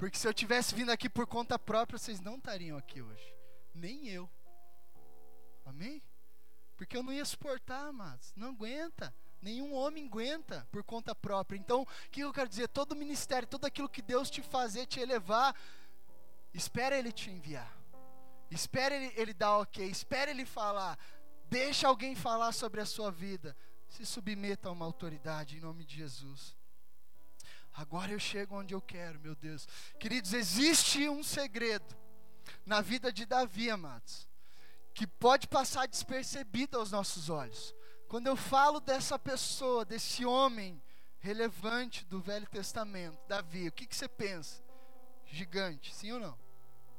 [0.02, 3.34] Porque se eu tivesse vindo aqui por conta própria, vocês não estariam aqui hoje.
[3.72, 4.28] Nem eu.
[5.64, 6.02] Amém?
[6.76, 8.32] Porque eu não ia suportar, amados.
[8.34, 9.14] Não aguenta.
[9.40, 11.56] Nenhum homem aguenta por conta própria.
[11.56, 12.66] Então, o que eu quero dizer?
[12.66, 15.54] Todo ministério, tudo aquilo que Deus te fazer, te elevar,
[16.52, 17.72] espera Ele te enviar.
[18.50, 19.86] Espera Ele, ele dar ok.
[19.86, 20.98] Espera Ele falar.
[21.48, 23.56] Deixa alguém falar sobre a sua vida.
[23.88, 26.56] Se submeta a uma autoridade em nome de Jesus.
[27.74, 29.66] Agora eu chego onde eu quero, meu Deus.
[29.98, 31.96] Queridos, existe um segredo
[32.66, 34.28] na vida de Davi, amados,
[34.94, 37.74] que pode passar despercebido aos nossos olhos.
[38.08, 40.82] Quando eu falo dessa pessoa, desse homem
[41.18, 44.62] relevante do Velho Testamento, Davi, o que, que você pensa?
[45.24, 46.38] Gigante, sim ou não?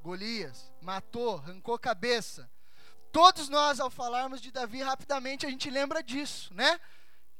[0.01, 2.49] Golias, matou, arrancou cabeça.
[3.11, 6.79] Todos nós, ao falarmos de Davi, rapidamente a gente lembra disso, né?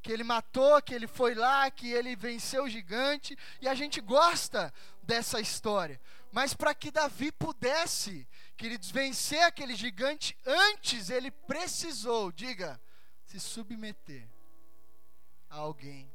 [0.03, 4.01] Que ele matou, que ele foi lá, que ele venceu o gigante, e a gente
[4.01, 5.99] gosta dessa história.
[6.29, 8.27] Mas para que Davi pudesse,
[8.57, 12.79] queridos, vencer aquele gigante, antes ele precisou, diga,
[13.23, 14.27] se submeter
[15.49, 16.11] a alguém.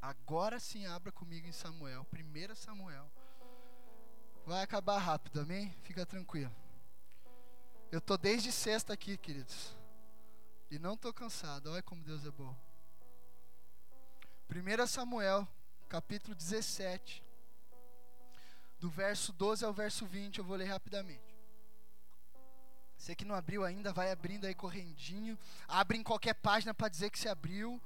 [0.00, 3.10] Agora sim, abra comigo em Samuel, 1 Samuel.
[4.46, 5.74] Vai acabar rápido, amém?
[5.82, 6.54] Fica tranquilo.
[7.90, 9.77] Eu estou desde sexta aqui, queridos.
[10.70, 11.70] E não estou cansado.
[11.70, 12.54] Olha como Deus é bom.
[14.50, 15.48] 1 Samuel,
[15.88, 17.24] capítulo 17.
[18.78, 21.36] Do verso 12 ao verso 20, eu vou ler rapidamente.
[22.96, 25.38] Você que não abriu ainda, vai abrindo aí correndinho.
[25.66, 27.80] Abre em qualquer página para dizer que se abriu.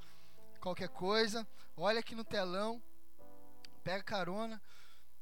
[0.60, 1.46] Qualquer coisa.
[1.76, 2.82] Olha aqui no telão.
[3.84, 4.60] Pega carona.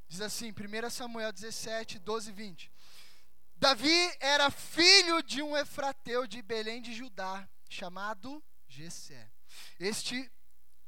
[0.08, 2.69] Diz assim, 1 Samuel 17, 12 e 20.
[3.60, 9.30] Davi era filho de um efrateu de Belém de Judá, chamado Gessé.
[9.78, 10.32] Este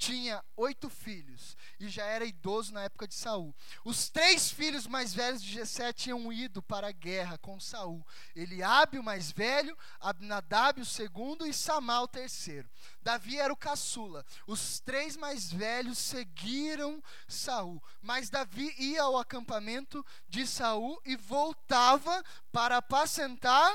[0.02, 3.54] tinha oito filhos e já era idoso na época de Saul.
[3.84, 8.04] Os três filhos mais velhos de Jessé tinham ido para a guerra com Saul.
[8.34, 12.68] Eliabe, o mais velho, Abinadab, o segundo, e Samá, o terceiro.
[13.00, 14.26] Davi era o caçula.
[14.44, 22.24] Os três mais velhos seguiram Saul, mas Davi ia ao acampamento de Saul e voltava
[22.50, 23.72] para apacentar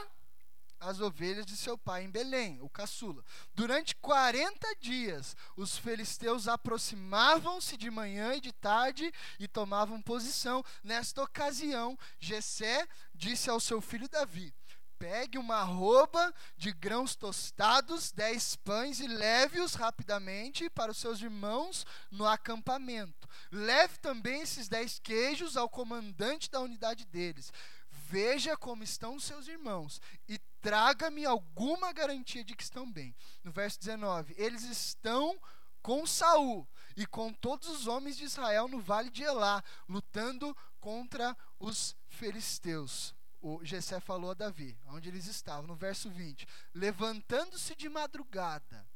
[0.79, 3.23] as ovelhas de seu pai em Belém, o caçula.
[3.53, 10.63] Durante 40 dias, os filisteus aproximavam-se de manhã e de tarde e tomavam posição.
[10.83, 14.53] Nesta ocasião, Jessé disse ao seu filho Davi:
[14.99, 21.85] Pegue uma arroba de grãos tostados, dez pães e leve-os rapidamente para os seus irmãos
[22.09, 23.27] no acampamento.
[23.51, 27.51] Leve também esses dez queijos ao comandante da unidade deles.
[28.09, 29.99] Veja como estão os seus irmãos
[30.29, 33.13] e traga-me alguma garantia de que estão bem.
[33.43, 35.37] No verso 19, eles estão
[35.81, 41.35] com Saul e com todos os homens de Israel no vale de Elá, lutando contra
[41.59, 43.13] os filisteus.
[43.41, 48.87] O Jessé falou a Davi, onde eles estavam, no verso 20: Levantando-se de madrugada,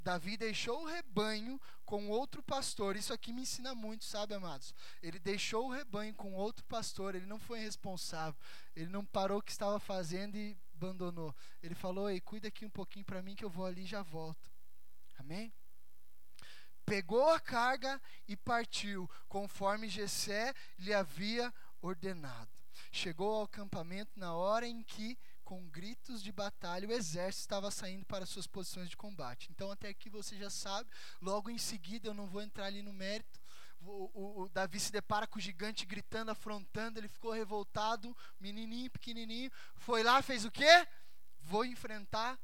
[0.00, 2.96] Davi deixou o rebanho com outro pastor.
[2.96, 4.74] Isso aqui me ensina muito, sabe, amados?
[5.02, 8.38] Ele deixou o rebanho com outro pastor, ele não foi responsável,
[8.74, 11.34] ele não parou o que estava fazendo e abandonou.
[11.62, 14.02] Ele falou: Ei, cuida aqui um pouquinho para mim que eu vou ali e já
[14.02, 14.50] volto.
[15.18, 15.52] Amém?
[16.84, 22.50] Pegou a carga e partiu, conforme Jessé lhe havia ordenado.
[22.90, 25.18] Chegou ao acampamento na hora em que,
[25.50, 29.48] com gritos de batalha, o exército estava saindo para suas posições de combate.
[29.50, 30.88] Então, até aqui você já sabe.
[31.20, 33.40] Logo em seguida, eu não vou entrar ali no mérito.
[33.80, 38.88] O, o, o, Davi se depara com o gigante gritando, afrontando, ele ficou revoltado, menininho,
[38.92, 40.86] pequenininho, foi lá, fez o quê?
[41.40, 42.38] Vou enfrentar.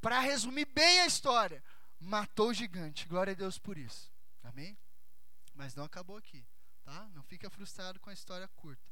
[0.00, 1.62] Para resumir bem a história,
[2.00, 3.06] matou o gigante.
[3.06, 4.12] Glória a Deus por isso.
[4.42, 4.76] Amém?
[5.54, 6.44] Mas não acabou aqui,
[6.82, 7.08] tá?
[7.14, 8.91] Não fica frustrado com a história curta.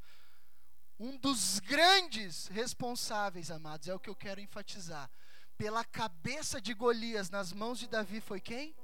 [1.02, 5.10] Um dos grandes responsáveis, amados, é o que eu quero enfatizar.
[5.56, 8.76] Pela cabeça de Golias nas mãos de Davi foi quem?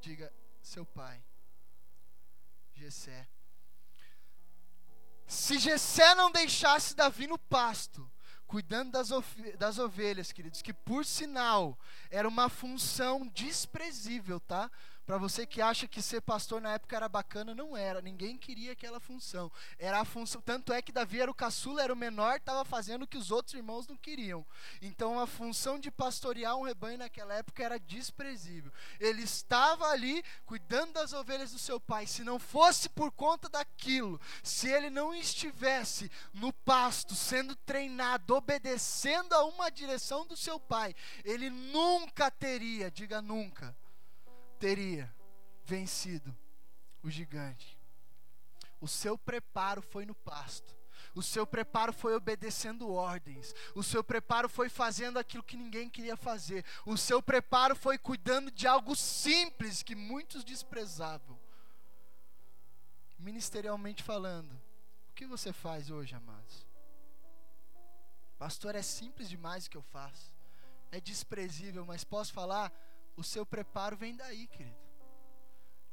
[0.00, 0.32] Diga,
[0.62, 1.22] seu pai.
[2.72, 3.28] Gessé.
[5.26, 8.10] Se Gessé não deixasse Davi no pasto,
[8.46, 9.10] cuidando das,
[9.58, 11.78] das ovelhas, queridos, que por sinal
[12.10, 14.70] era uma função desprezível, tá?
[15.06, 18.02] Para você que acha que ser pastor na época era bacana, não era.
[18.02, 19.52] Ninguém queria aquela função.
[19.78, 23.02] Era a função, tanto é que Davi era o caçula, era o menor, estava fazendo
[23.02, 24.44] o que os outros irmãos não queriam.
[24.82, 28.72] Então a função de pastorear um rebanho naquela época era desprezível.
[28.98, 32.04] Ele estava ali cuidando das ovelhas do seu pai.
[32.08, 39.34] Se não fosse por conta daquilo, se ele não estivesse no pasto, sendo treinado, obedecendo
[39.34, 43.72] a uma direção do seu pai, ele nunca teria, diga nunca
[44.58, 45.14] teria
[45.64, 46.36] vencido
[47.02, 47.78] o gigante.
[48.80, 50.76] O seu preparo foi no pasto.
[51.14, 53.54] O seu preparo foi obedecendo ordens.
[53.74, 56.64] O seu preparo foi fazendo aquilo que ninguém queria fazer.
[56.84, 61.38] O seu preparo foi cuidando de algo simples que muitos desprezavam.
[63.18, 64.52] Ministerialmente falando,
[65.10, 66.66] o que você faz hoje, amados?
[68.38, 70.34] Pastor, é simples demais o que eu faço.
[70.92, 72.70] É desprezível, mas posso falar?
[73.16, 74.76] O seu preparo vem daí, querido.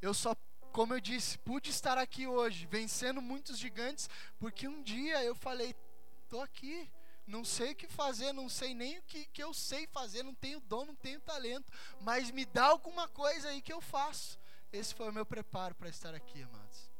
[0.02, 0.36] Eu só,
[0.72, 5.74] como eu disse, pude estar aqui hoje, vencendo muitos gigantes, porque um dia eu falei:
[6.24, 6.92] estou aqui,
[7.26, 10.36] não sei o que fazer, não sei nem o que, que eu sei fazer, não
[10.36, 11.72] tenho dom, não tenho talento,
[12.02, 14.38] mas me dá alguma coisa aí que eu faço.
[14.72, 16.92] Esse foi o meu preparo para estar aqui, amados.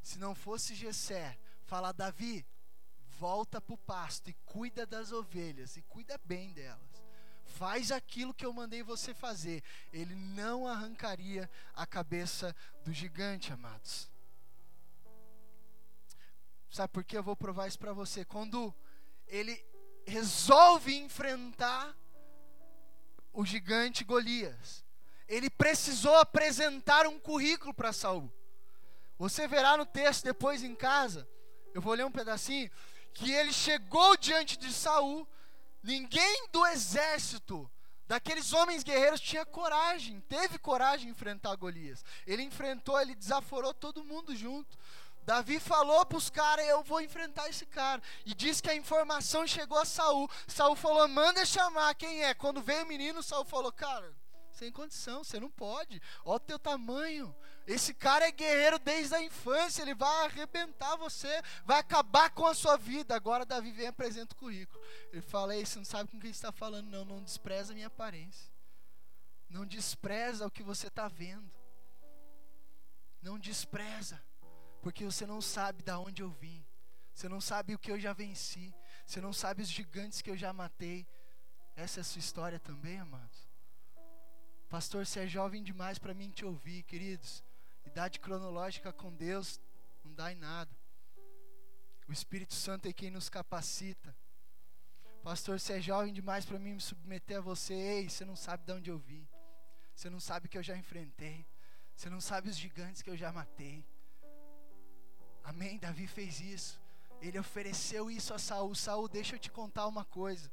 [0.00, 2.46] Se não fosse Gessé falar, Davi,
[3.18, 6.89] volta para o pasto e cuida das ovelhas, e cuida bem delas
[7.60, 14.10] faz aquilo que eu mandei você fazer, ele não arrancaria a cabeça do gigante, amados.
[16.70, 18.24] Sabe por que eu vou provar isso para você?
[18.24, 18.74] Quando
[19.26, 19.62] ele
[20.06, 21.94] resolve enfrentar
[23.30, 24.82] o gigante Golias,
[25.28, 28.32] ele precisou apresentar um currículo para Saul.
[29.18, 31.28] Você verá no texto depois em casa,
[31.74, 32.70] eu vou ler um pedacinho,
[33.12, 35.28] que ele chegou diante de Saul
[35.82, 37.70] Ninguém do exército,
[38.06, 42.04] daqueles homens guerreiros, tinha coragem, teve coragem de enfrentar Golias.
[42.26, 44.78] Ele enfrentou, ele desaforou todo mundo junto.
[45.22, 48.02] Davi falou para os caras: Eu vou enfrentar esse cara.
[48.24, 50.28] E diz que a informação chegou a Saul.
[50.46, 52.34] Saul falou: Manda chamar quem é.
[52.34, 54.12] Quando veio o menino, Saul falou: Cara,
[54.50, 56.02] sem condição, você não pode.
[56.24, 57.34] Olha o teu tamanho.
[57.70, 62.52] Esse cara é guerreiro desde a infância, ele vai arrebentar você, vai acabar com a
[62.52, 63.14] sua vida.
[63.14, 64.82] Agora Davi vem e apresenta o currículo.
[65.12, 67.86] Ele fala: Ei, você não sabe com quem está falando, não, não despreza a minha
[67.86, 68.50] aparência.
[69.48, 71.48] Não despreza o que você está vendo.
[73.22, 74.20] Não despreza,
[74.82, 76.66] porque você não sabe da onde eu vim.
[77.14, 78.74] Você não sabe o que eu já venci.
[79.06, 81.06] Você não sabe os gigantes que eu já matei.
[81.76, 83.48] Essa é a sua história também, amados.
[84.68, 87.44] Pastor, você é jovem demais para mim te ouvir, queridos.
[87.90, 89.60] Idade cronológica com Deus
[90.04, 90.70] não dá em nada.
[92.06, 94.16] O Espírito Santo é quem nos capacita.
[95.24, 97.74] Pastor, você é jovem demais para mim me submeter a você.
[97.74, 99.28] Ei, você não sabe de onde eu vim.
[99.92, 101.44] Você não sabe o que eu já enfrentei.
[101.96, 103.84] Você não sabe os gigantes que eu já matei.
[105.42, 105.76] Amém?
[105.76, 106.80] Davi fez isso.
[107.20, 108.72] Ele ofereceu isso a Saul.
[108.76, 110.50] Saul, deixa eu te contar uma coisa.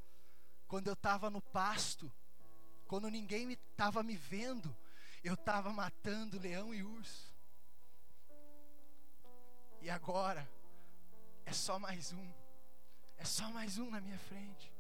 [0.67, 2.11] Quando eu estava no pasto,
[2.87, 4.75] quando ninguém estava me, me vendo,
[5.23, 7.26] eu estava matando leão e urso.
[9.81, 10.47] E agora
[11.45, 12.33] é só mais um.
[13.17, 14.73] É só mais um na minha frente.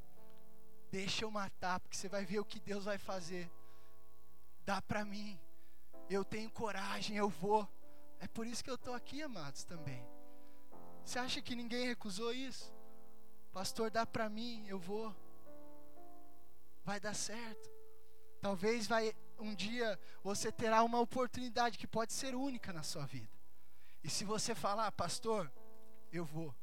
[0.91, 3.49] Deixa eu matar, porque você vai ver o que Deus vai fazer.
[4.65, 5.39] Dá para mim.
[6.09, 7.67] Eu tenho coragem, eu vou.
[8.19, 10.05] É por isso que eu estou aqui, amados, também.
[11.03, 12.73] Você acha que ninguém recusou isso?
[13.51, 15.15] Pastor, dá para mim, eu vou.
[16.83, 17.69] Vai dar certo.
[18.39, 23.36] Talvez vai um dia você terá uma oportunidade que pode ser única na sua vida.
[24.07, 25.51] E se você falar, pastor,
[26.13, 26.55] eu vou.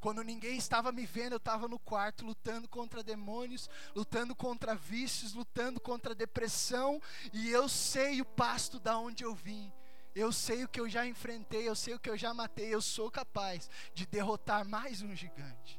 [0.00, 5.34] Quando ninguém estava me vendo, eu estava no quarto lutando contra demônios, lutando contra vícios,
[5.34, 6.98] lutando contra depressão,
[7.30, 9.70] e eu sei o pasto da onde eu vim.
[10.14, 12.80] Eu sei o que eu já enfrentei, eu sei o que eu já matei, eu
[12.80, 15.78] sou capaz de derrotar mais um gigante.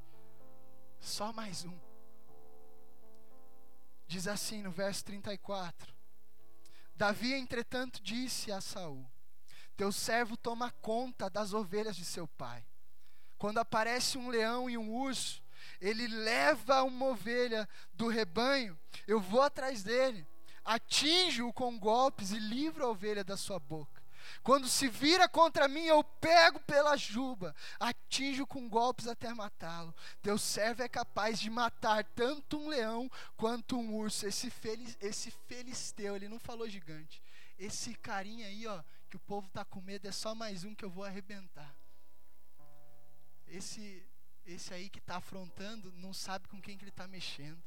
[1.00, 1.76] Só mais um.
[4.06, 5.92] Diz assim no verso 34.
[6.96, 9.10] Davi, entretanto, disse a Saul:
[9.78, 12.66] Teu servo toma conta das ovelhas de seu pai.
[13.38, 15.42] Quando aparece um leão e um urso,
[15.80, 20.26] ele leva uma ovelha do rebanho, eu vou atrás dele,
[20.66, 24.02] atinjo-o com golpes e livro a ovelha da sua boca.
[24.44, 29.96] Quando se vira contra mim, eu pego pela juba, atinjo com golpes até matá-lo.
[30.22, 34.26] Teu servo é capaz de matar tanto um leão quanto um urso.
[34.26, 37.22] Esse, feliz, esse filisteu, ele não falou gigante.
[37.58, 40.86] Esse carinha aí, ó, que o povo está com medo, é só mais um que
[40.86, 41.76] eu vou arrebentar
[43.48, 44.06] esse
[44.46, 47.62] esse aí que está afrontando não sabe com quem que ele está mexendo.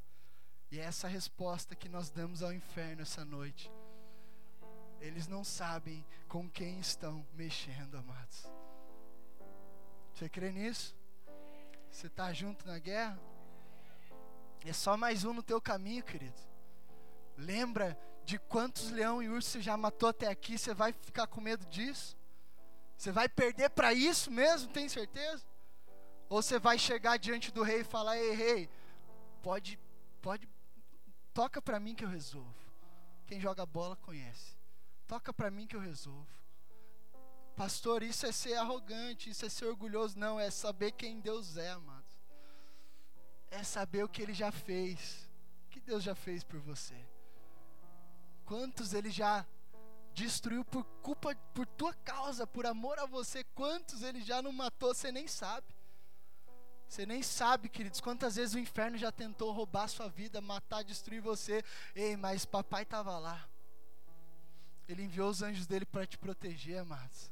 [0.70, 3.70] E é essa resposta que nós damos ao inferno essa noite.
[4.98, 8.50] Eles não sabem com quem estão mexendo, amados.
[10.14, 10.96] Você crê nisso?
[11.90, 13.20] Você está junto na guerra?
[14.64, 16.40] É só mais um no teu caminho, querido.
[17.36, 17.98] Lembra
[18.30, 20.56] de quantos leão e urso você já matou até aqui?
[20.56, 22.16] Você vai ficar com medo disso?
[22.96, 24.72] Você vai perder para isso mesmo?
[24.72, 25.44] Tem certeza?
[26.28, 28.70] Ou você vai chegar diante do rei e falar: "Ei, rei,
[29.42, 29.76] pode
[30.22, 30.48] pode
[31.34, 32.54] toca para mim que eu resolvo".
[33.26, 34.56] Quem joga bola conhece.
[35.08, 36.28] Toca para mim que eu resolvo.
[37.56, 41.70] Pastor, isso é ser arrogante, isso é ser orgulhoso, não, é saber quem Deus é,
[41.70, 42.14] amados.
[43.50, 45.28] É saber o que ele já fez.
[45.66, 47.09] O que Deus já fez por você?
[48.50, 49.46] Quantos ele já
[50.12, 53.44] destruiu por culpa por tua causa, por amor a você?
[53.44, 55.72] Quantos ele já não matou, você nem sabe?
[56.88, 61.20] Você nem sabe, queridos, quantas vezes o inferno já tentou roubar sua vida, matar, destruir
[61.20, 61.62] você.
[61.94, 63.48] Ei, mas papai estava lá.
[64.88, 67.30] Ele enviou os anjos dele para te proteger, amados.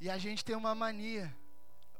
[0.00, 1.36] E a gente tem uma mania.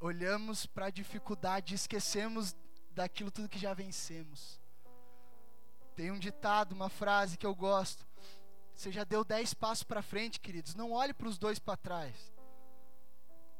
[0.01, 2.57] Olhamos para a dificuldade, esquecemos
[2.93, 4.64] daquilo tudo que já vencemos.
[5.95, 8.07] Tem um ditado, uma frase que eu gosto.
[8.75, 10.75] Você já deu dez passos para frente, queridos.
[10.75, 12.33] Não olhe para os dois para trás.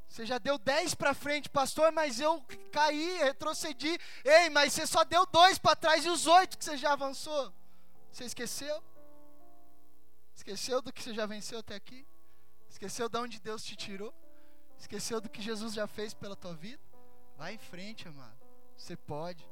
[0.09, 3.99] Você já deu dez para frente, pastor, mas eu caí, retrocedi.
[4.25, 7.53] Ei, mas você só deu dois para trás e os oito que você já avançou.
[8.13, 8.83] Você esqueceu?
[10.35, 12.07] Esqueceu do que você já venceu até aqui?
[12.69, 14.15] Esqueceu de onde Deus te tirou?
[14.79, 16.83] Esqueceu do que Jesus já fez pela tua vida?
[17.37, 18.39] Vai em frente, amado.
[18.77, 19.45] Você pode.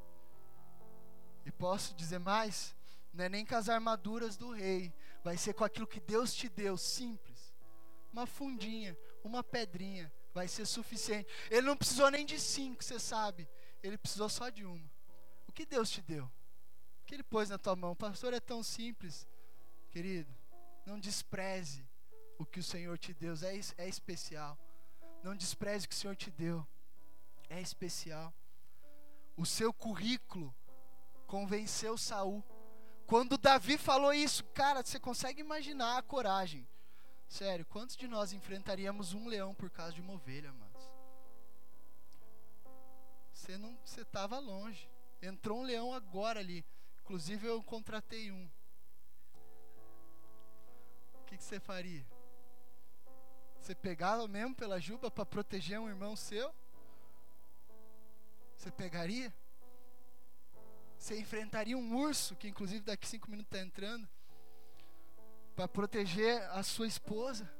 [1.45, 2.75] E posso dizer mais?
[3.13, 4.93] Não é nem com as armaduras do rei.
[5.23, 7.55] Vai ser com aquilo que Deus te deu, simples.
[8.13, 11.29] Uma fundinha, uma pedrinha vai ser suficiente.
[11.51, 13.49] Ele não precisou nem de cinco, você sabe.
[13.83, 14.91] Ele precisou só de uma.
[15.47, 16.25] O que Deus te deu?
[16.25, 17.95] O que Ele pôs na tua mão?
[17.95, 19.29] Pastor, é tão simples.
[19.91, 20.35] Querido,
[20.87, 21.87] não despreze
[22.39, 23.35] o que o Senhor te deu.
[23.43, 24.59] É, é especial.
[25.23, 26.67] Não despreze o que o Senhor te deu.
[27.49, 28.33] É especial.
[29.37, 30.55] O seu currículo
[31.33, 32.45] convenceu Saul.
[33.07, 36.69] Quando Davi falou isso, cara, você consegue imaginar a coragem
[37.27, 40.83] Sério, quantos de nós enfrentaríamos um leão por causa de uma ovelha, amados?
[43.33, 44.87] Você não, você estava longe.
[45.23, 46.63] Entrou um leão agora ali.
[47.01, 48.51] Inclusive eu contratei um.
[51.25, 52.07] que, que você faria?
[53.59, 56.55] Você pegava mesmo pela juba para proteger um irmão seu?
[58.55, 59.33] Você pegaria?
[61.03, 64.09] Você enfrentaria um urso, que inclusive daqui cinco minutos está entrando,
[65.57, 67.53] para proteger a sua esposa,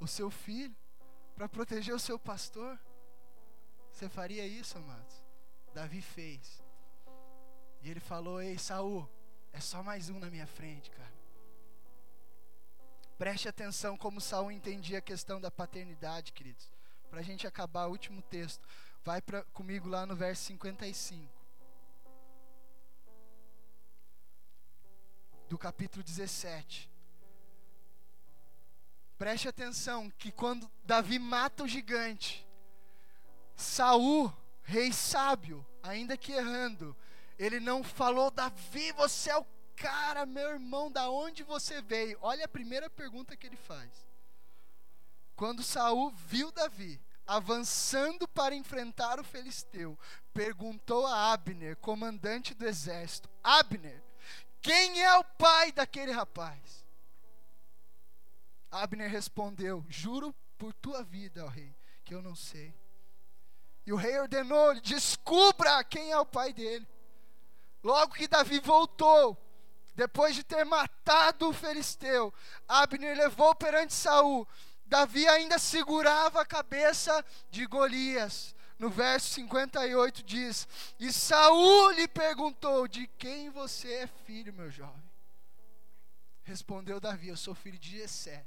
[0.00, 0.74] o seu filho,
[1.36, 2.76] para proteger o seu pastor?
[3.92, 5.24] Você faria isso, amados?
[5.72, 6.60] Davi fez.
[7.82, 9.08] E ele falou: Ei, Saul,
[9.52, 11.14] é só mais um na minha frente, cara.
[13.16, 16.68] Preste atenção como Saul entendia a questão da paternidade, queridos.
[17.08, 18.66] Para a gente acabar o último texto.
[19.04, 21.37] Vai pra, comigo lá no verso 55.
[25.48, 26.90] Do capítulo 17.
[29.16, 32.46] Preste atenção que quando Davi mata o gigante,
[33.56, 34.32] Saul,
[34.62, 36.96] rei sábio, ainda que errando,
[37.38, 42.18] ele não falou, Davi, você é o cara, meu irmão, da onde você veio?
[42.20, 44.06] Olha a primeira pergunta que ele faz.
[45.34, 49.98] Quando Saul viu Davi avançando para enfrentar o filisteu,
[50.32, 54.02] perguntou a Abner, comandante do exército: Abner,
[54.60, 56.84] quem é o pai daquele rapaz?
[58.70, 62.74] Abner respondeu: Juro por tua vida, ó rei, que eu não sei.
[63.86, 66.86] E o rei ordenou-lhe: Descubra quem é o pai dele.
[67.82, 69.36] Logo que Davi voltou,
[69.94, 72.32] depois de ter matado o filisteu,
[72.66, 74.46] Abner levou perante Saul.
[74.84, 78.54] Davi ainda segurava a cabeça de Golias.
[78.78, 80.68] No verso 58 diz:
[80.98, 85.10] E Saul lhe perguntou: De quem você é filho, meu jovem?
[86.44, 88.46] Respondeu Davi: Eu sou filho de Jessé,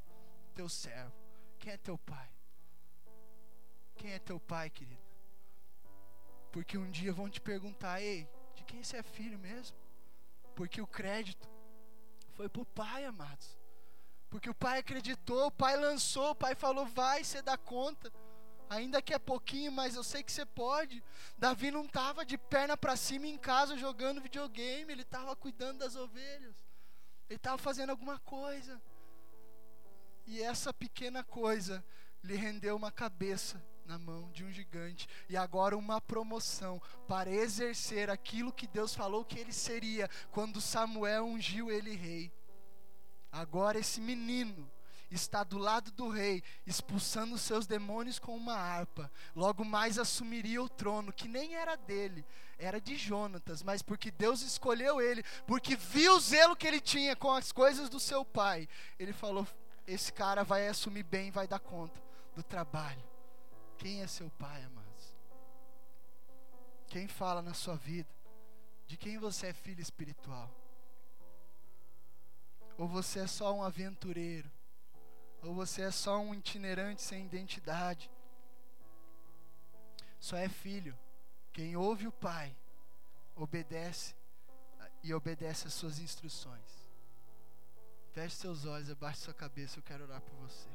[0.56, 1.14] teu servo.
[1.60, 2.30] Quem é teu pai?
[3.96, 5.02] Quem é teu pai, querido?
[6.52, 9.78] Porque um dia vão te perguntar: Ei, de quem você é filho mesmo?
[10.56, 11.50] Porque o crédito
[12.32, 13.58] foi para o pai, amados.
[14.30, 18.12] Porque o pai acreditou, o pai lançou, o pai falou: vai, você dá conta.
[18.72, 21.03] Ainda que é pouquinho, mas eu sei que você pode.
[21.38, 25.97] Davi não estava de perna para cima em casa jogando videogame, ele estava cuidando das
[25.97, 26.55] ovelhas.
[27.30, 28.82] Ele estava fazendo alguma coisa.
[30.26, 31.84] E essa pequena coisa
[32.24, 38.09] lhe rendeu uma cabeça na mão de um gigante e agora uma promoção para exercer
[38.09, 42.32] aquilo que Deus falou que ele seria quando Samuel ungiu ele rei.
[43.30, 44.72] Agora esse menino
[45.12, 49.12] está do lado do rei, expulsando seus demônios com uma harpa.
[49.36, 52.26] Logo mais assumiria o trono, que nem era dele,
[52.57, 57.16] era de Jonatas, mas porque Deus escolheu ele, porque viu o zelo que ele tinha
[57.16, 59.45] com as coisas do seu pai, ele falou:
[59.86, 62.01] esse cara vai assumir bem, vai dar conta
[62.36, 63.03] do trabalho.
[63.78, 65.16] Quem é seu pai, amados?
[66.88, 68.09] Quem fala na sua vida?
[68.88, 70.49] De quem você é filho espiritual?
[72.78, 74.49] Ou você é só um aventureiro?
[75.42, 78.10] Ou você é só um itinerante sem identidade?
[80.20, 80.98] Só é filho
[81.52, 82.56] quem ouve o pai,
[83.36, 84.16] obedece
[85.04, 86.89] e obedece às suas instruções.
[88.14, 90.70] Feche seus olhos, abaixe sua cabeça, eu quero orar por você.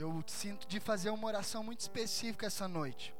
[0.00, 3.14] Eu sinto de fazer uma oração muito específica essa noite.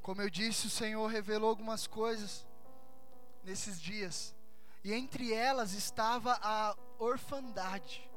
[0.00, 2.46] Como eu disse, o Senhor revelou algumas coisas
[3.42, 4.34] nesses dias,
[4.84, 8.08] e entre elas estava a orfandade,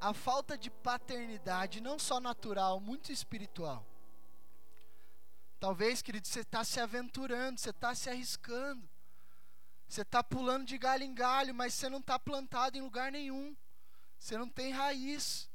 [0.00, 3.84] a falta de paternidade, não só natural, muito espiritual.
[5.58, 8.88] Talvez, querido, você está se aventurando, você está se arriscando,
[9.88, 13.56] você está pulando de galho em galho, mas você não está plantado em lugar nenhum,
[14.18, 15.49] você não tem raiz.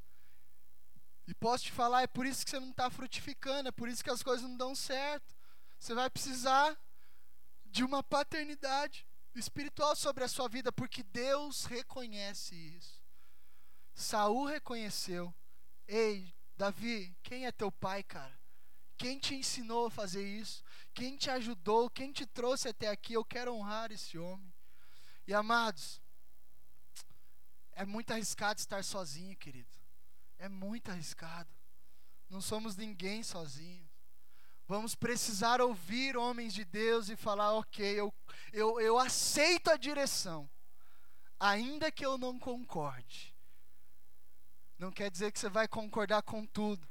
[1.28, 4.04] E posso te falar, é por isso que você não está frutificando, é por isso
[4.04, 5.36] que as coisas não dão certo.
[5.80, 6.78] Você vai precisar
[7.66, 13.02] de uma paternidade espiritual sobre a sua vida, porque Deus reconhece isso.
[13.94, 15.34] Saul reconheceu.
[15.88, 18.38] Ei, Davi, quem é teu pai, cara?
[18.98, 20.64] Quem te ensinou a fazer isso?
[20.94, 21.90] Quem te ajudou?
[21.90, 23.14] Quem te trouxe até aqui?
[23.14, 24.54] Eu quero honrar esse homem.
[25.28, 26.02] E amados,
[27.74, 29.85] é muito arriscado estar sozinho, querido.
[30.38, 31.50] É muito arriscado.
[32.30, 33.90] Não somos ninguém sozinhos.
[34.68, 38.14] Vamos precisar ouvir homens de Deus e falar: ok, eu,
[38.52, 40.50] eu, eu aceito a direção,
[41.40, 43.34] ainda que eu não concorde.
[44.78, 46.86] Não quer dizer que você vai concordar com tudo.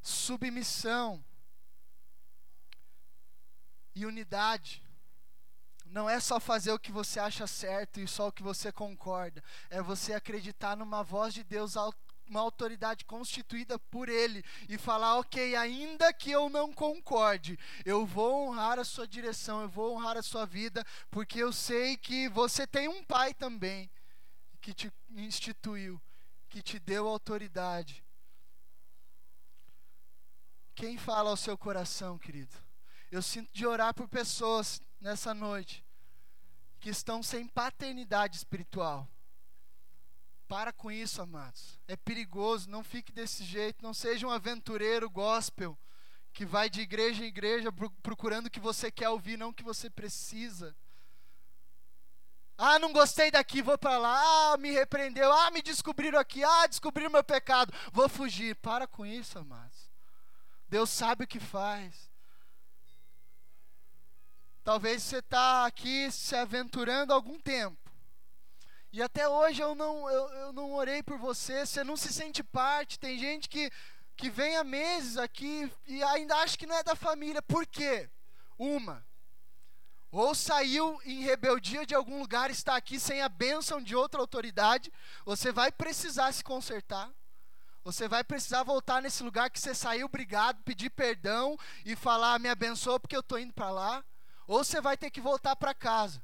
[0.00, 1.24] Submissão
[3.94, 4.82] e unidade.
[5.86, 9.42] Não é só fazer o que você acha certo e só o que você concorda.
[9.68, 11.76] É você acreditar numa voz de Deus
[12.30, 18.48] uma autoridade constituída por Ele e falar: ok, ainda que eu não concorde, eu vou
[18.48, 22.66] honrar a sua direção, eu vou honrar a sua vida, porque eu sei que você
[22.66, 23.90] tem um pai também
[24.60, 26.00] que te instituiu,
[26.48, 28.04] que te deu autoridade.
[30.74, 32.54] Quem fala ao seu coração, querido?
[33.10, 35.84] Eu sinto de orar por pessoas nessa noite
[36.78, 39.06] que estão sem paternidade espiritual.
[40.50, 41.78] Para com isso, amados.
[41.86, 45.78] É perigoso, não fique desse jeito, não seja um aventureiro gospel
[46.32, 47.70] que vai de igreja em igreja
[48.02, 50.74] procurando o que você quer ouvir, não o que você precisa.
[52.58, 54.20] Ah, não gostei daqui, vou para lá.
[54.52, 55.32] Ah, me repreendeu.
[55.32, 56.42] Ah, me descobriram aqui.
[56.42, 57.72] Ah, descobriram meu pecado.
[57.92, 58.56] Vou fugir.
[58.56, 59.88] Para com isso, amados.
[60.68, 62.10] Deus sabe o que faz.
[64.64, 67.79] Talvez você está aqui se aventurando há algum tempo.
[68.92, 72.42] E até hoje eu não, eu, eu não orei por você, você não se sente
[72.42, 72.98] parte.
[72.98, 73.70] Tem gente que,
[74.16, 77.40] que vem há meses aqui e ainda acha que não é da família.
[77.40, 78.10] Por quê?
[78.58, 79.04] Uma,
[80.10, 84.92] ou saiu em rebeldia de algum lugar, está aqui sem a bênção de outra autoridade,
[85.24, 87.10] você vai precisar se consertar.
[87.84, 92.48] Você vai precisar voltar nesse lugar que você saiu brigado, pedir perdão e falar: me
[92.48, 94.04] abençoa porque eu estou indo para lá.
[94.46, 96.22] Ou você vai ter que voltar para casa.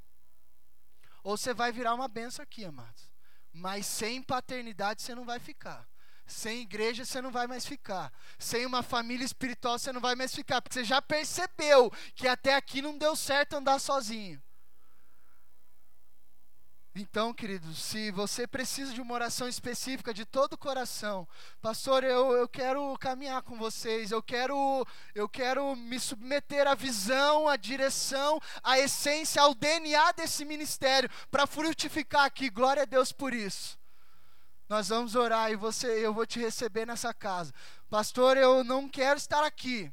[1.26, 3.10] Ou você vai virar uma benção aqui, amados.
[3.52, 5.84] Mas sem paternidade você não vai ficar.
[6.24, 8.12] Sem igreja você não vai mais ficar.
[8.38, 10.62] Sem uma família espiritual você não vai mais ficar.
[10.62, 14.40] Porque você já percebeu que até aqui não deu certo andar sozinho.
[16.98, 21.28] Então, queridos, se você precisa de uma oração específica de todo o coração,
[21.60, 24.82] pastor, eu, eu quero caminhar com vocês, eu quero,
[25.14, 31.46] eu quero me submeter à visão, à direção, à essência, ao DNA desse ministério, para
[31.46, 32.48] frutificar aqui.
[32.48, 33.78] Glória a Deus por isso.
[34.66, 37.52] Nós vamos orar e você, eu vou te receber nessa casa.
[37.90, 39.92] Pastor, eu não quero estar aqui.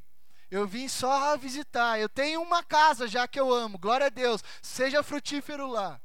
[0.50, 2.00] Eu vim só visitar.
[2.00, 3.78] Eu tenho uma casa já que eu amo.
[3.78, 4.42] Glória a Deus.
[4.62, 6.00] Seja frutífero lá.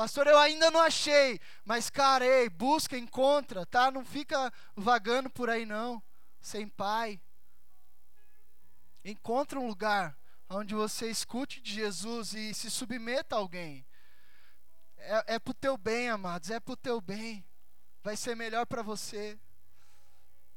[0.00, 1.38] Pastor, eu ainda não achei.
[1.62, 3.90] Mas, cara, ei, busca, encontra, tá?
[3.90, 6.02] Não fica vagando por aí, não.
[6.40, 7.20] Sem pai.
[9.04, 10.16] Encontra um lugar
[10.48, 13.86] onde você escute de Jesus e se submeta a alguém.
[14.96, 17.44] É, é pro teu bem, amados, é pro teu bem.
[18.02, 19.38] Vai ser melhor para você.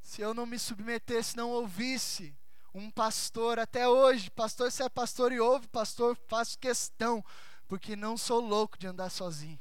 [0.02, 2.34] Se eu não me submetesse, não ouvisse
[2.74, 7.22] um pastor até hoje, pastor, se é pastor e ouve, pastor, faço questão
[7.68, 9.60] porque não sou louco de andar sozinho.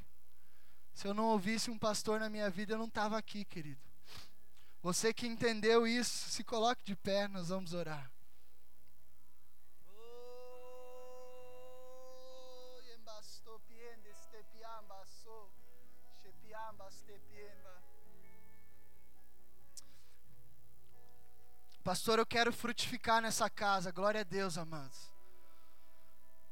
[0.92, 3.80] Se eu não ouvisse um pastor na minha vida, eu não estava aqui, querido.
[4.82, 8.10] Você que entendeu isso, se coloque de pé, nós vamos orar.
[21.84, 23.90] Pastor, eu quero frutificar nessa casa.
[23.90, 25.11] Glória a Deus, amados.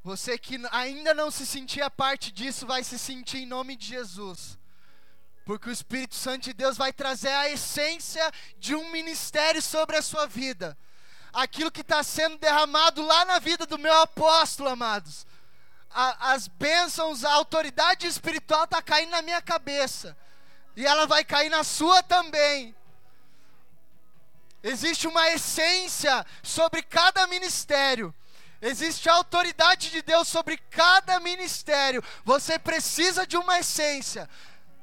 [0.03, 4.59] Você que ainda não se sentia parte disso, vai se sentir em nome de Jesus.
[5.45, 10.03] Porque o Espírito Santo de Deus vai trazer a essência de um ministério sobre a
[10.03, 10.77] sua vida.
[11.33, 15.27] Aquilo que está sendo derramado lá na vida do meu apóstolo, amados.
[15.91, 20.17] A, as bênçãos, a autoridade espiritual está caindo na minha cabeça.
[20.77, 22.75] E ela vai cair na sua também.
[24.63, 28.15] Existe uma essência sobre cada ministério.
[28.63, 32.03] Existe a autoridade de Deus sobre cada ministério.
[32.25, 34.29] Você precisa de uma essência.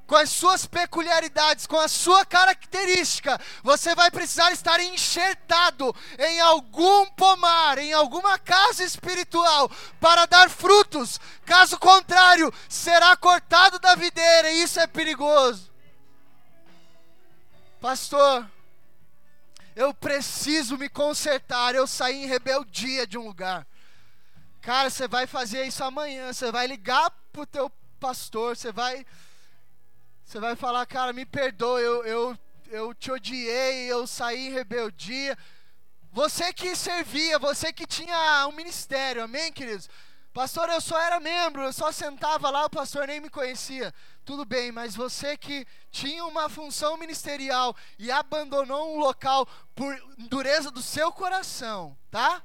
[0.07, 7.05] Com as suas peculiaridades, com a sua característica, você vai precisar estar enxertado em algum
[7.07, 9.69] pomar, em alguma casa espiritual,
[9.99, 11.19] para dar frutos.
[11.45, 15.69] Caso contrário, será cortado da videira, e isso é perigoso.
[17.81, 18.49] Pastor,
[19.77, 21.75] eu preciso me consertar.
[21.75, 23.65] Eu saí em rebeldia de um lugar.
[24.59, 26.33] Cara, você vai fazer isso amanhã.
[26.33, 27.69] Você vai ligar pro teu
[27.99, 28.57] pastor.
[28.57, 29.05] Você vai,
[30.25, 31.79] você vai falar, cara, me perdoa.
[31.79, 32.37] Eu, eu,
[32.71, 33.85] eu te odiei.
[33.85, 35.37] Eu saí em rebeldia.
[36.11, 39.87] Você que servia, você que tinha um ministério, amém, queridos?
[40.37, 43.91] Pastor, eu só era membro, eu só sentava lá, o pastor nem me conhecia.
[44.23, 50.69] Tudo bem, mas você que tinha uma função ministerial e abandonou um local por dureza
[50.69, 52.43] do seu coração, tá?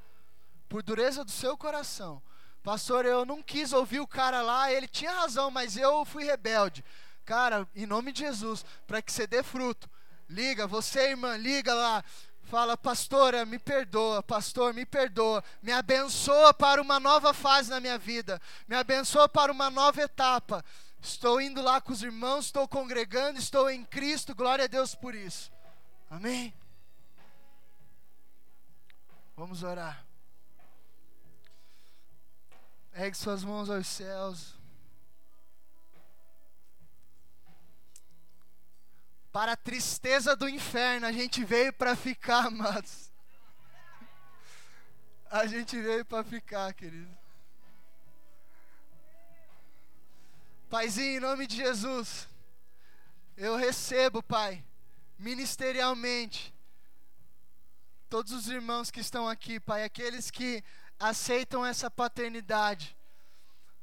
[0.71, 2.23] Por dureza do seu coração.
[2.63, 6.83] Pastor, eu não quis ouvir o cara lá, ele tinha razão, mas eu fui rebelde.
[7.27, 9.87] Cara, em nome de Jesus, para que você dê fruto.
[10.31, 12.03] Liga, você, irmã, liga lá.
[12.53, 17.97] Fala, pastora, me perdoa, pastor, me perdoa, me abençoa para uma nova fase na minha
[17.97, 18.39] vida,
[18.69, 20.63] me abençoa para uma nova etapa.
[21.01, 25.15] Estou indo lá com os irmãos, estou congregando, estou em Cristo, glória a Deus por
[25.15, 25.51] isso.
[26.11, 26.53] Amém?
[29.35, 30.05] Vamos orar.
[32.93, 34.62] Ergue suas mãos aos céus.
[39.33, 43.11] Para a tristeza do inferno, a gente veio para ficar, amados.
[45.31, 47.11] A gente veio para ficar, querido.
[50.69, 52.29] Paizinho, em nome de Jesus,
[53.35, 54.63] eu recebo, Pai,
[55.19, 56.55] ministerialmente,
[58.11, 60.63] todos os irmãos que estão aqui, Pai, aqueles que
[61.01, 62.95] aceitam essa paternidade,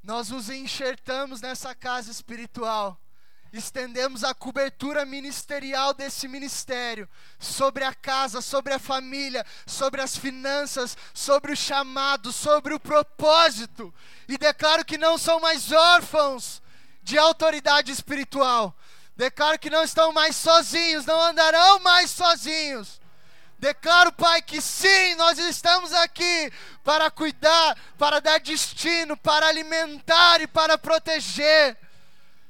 [0.03, 3.01] nós os enxertamos nessa casa espiritual
[3.51, 10.95] estendemos a cobertura ministerial desse ministério sobre a casa, sobre a família, sobre as finanças,
[11.13, 13.93] sobre o chamado, sobre o propósito,
[14.27, 16.61] e declaro que não são mais órfãos
[17.01, 18.75] de autoridade espiritual.
[19.15, 23.01] Declaro que não estão mais sozinhos, não andarão mais sozinhos.
[23.57, 30.47] Declaro, Pai, que sim, nós estamos aqui para cuidar, para dar destino, para alimentar e
[30.47, 31.77] para proteger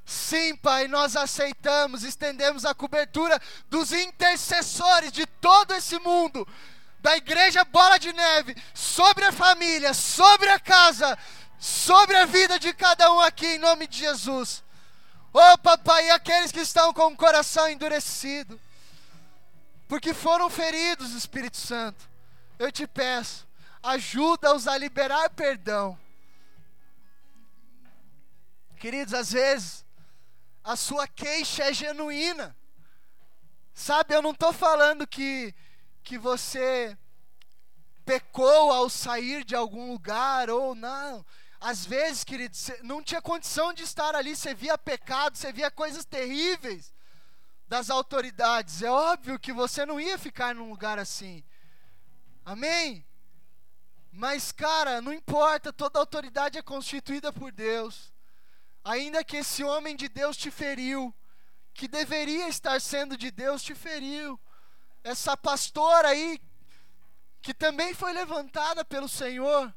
[0.10, 3.40] Sim, Pai, nós aceitamos, estendemos a cobertura
[3.70, 6.48] dos intercessores de todo esse mundo,
[7.00, 11.16] da igreja Bola de Neve, sobre a família, sobre a casa,
[11.60, 14.64] sobre a vida de cada um aqui, em nome de Jesus.
[15.32, 18.60] Oh, papai, e aqueles que estão com o coração endurecido,
[19.88, 22.10] porque foram feridos, Espírito Santo,
[22.58, 23.48] eu te peço,
[23.84, 25.96] ajuda-os a liberar perdão.
[28.80, 29.88] Queridos, às vezes,
[30.70, 32.56] a sua queixa é genuína.
[33.74, 35.52] Sabe, eu não estou falando que,
[36.04, 36.96] que você
[38.06, 41.26] pecou ao sair de algum lugar ou não.
[41.60, 46.06] Às vezes, querido, não tinha condição de estar ali, você via pecado, você via coisas
[46.06, 46.94] terríveis
[47.68, 48.84] das autoridades.
[48.84, 51.44] É óbvio que você não ia ficar num lugar assim.
[52.46, 53.04] Amém?
[54.12, 58.14] Mas, cara, não importa, toda autoridade é constituída por Deus
[58.90, 61.14] ainda que esse homem de Deus te feriu,
[61.76, 64.40] que deveria estar sendo de Deus, te feriu.
[65.04, 66.42] Essa pastora aí,
[67.40, 69.72] que também foi levantada pelo Senhor,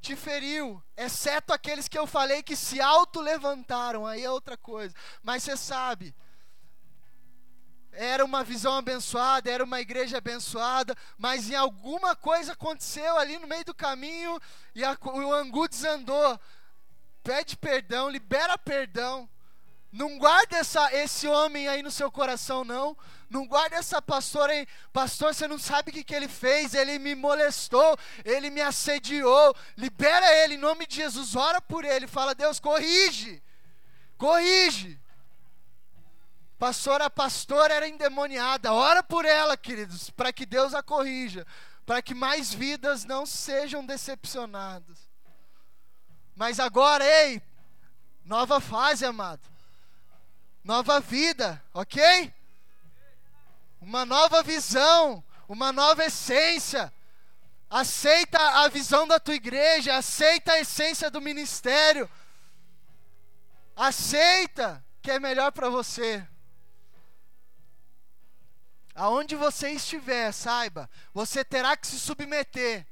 [0.00, 4.94] te feriu, exceto aqueles que eu falei que se auto-levantaram, aí é outra coisa.
[5.22, 6.14] Mas você sabe,
[7.92, 13.46] era uma visão abençoada, era uma igreja abençoada, mas em alguma coisa aconteceu ali no
[13.46, 14.40] meio do caminho
[14.74, 16.40] e a, o angu desandou
[17.24, 19.28] pede perdão, libera perdão.
[19.90, 22.96] Não guarda essa, esse homem aí no seu coração, não.
[23.30, 24.66] Não guarda essa pastora aí.
[24.92, 26.74] Pastor, você não sabe o que, que ele fez.
[26.74, 29.54] Ele me molestou, ele me assediou.
[29.76, 31.36] Libera ele em nome de Jesus.
[31.36, 32.08] Ora por ele.
[32.08, 33.40] Fala, Deus, corrige.
[34.18, 35.00] Corrige.
[36.58, 38.72] Pastora, a pastora era endemoniada.
[38.72, 41.46] Ora por ela, queridos, para que Deus a corrija.
[41.86, 45.03] Para que mais vidas não sejam decepcionadas.
[46.34, 47.40] Mas agora, ei,
[48.24, 49.48] nova fase, amado.
[50.62, 52.32] Nova vida, ok?
[53.80, 56.92] Uma nova visão, uma nova essência.
[57.70, 62.10] Aceita a visão da tua igreja, aceita a essência do ministério.
[63.76, 66.26] Aceita que é melhor para você.
[68.94, 72.86] Aonde você estiver, saiba, você terá que se submeter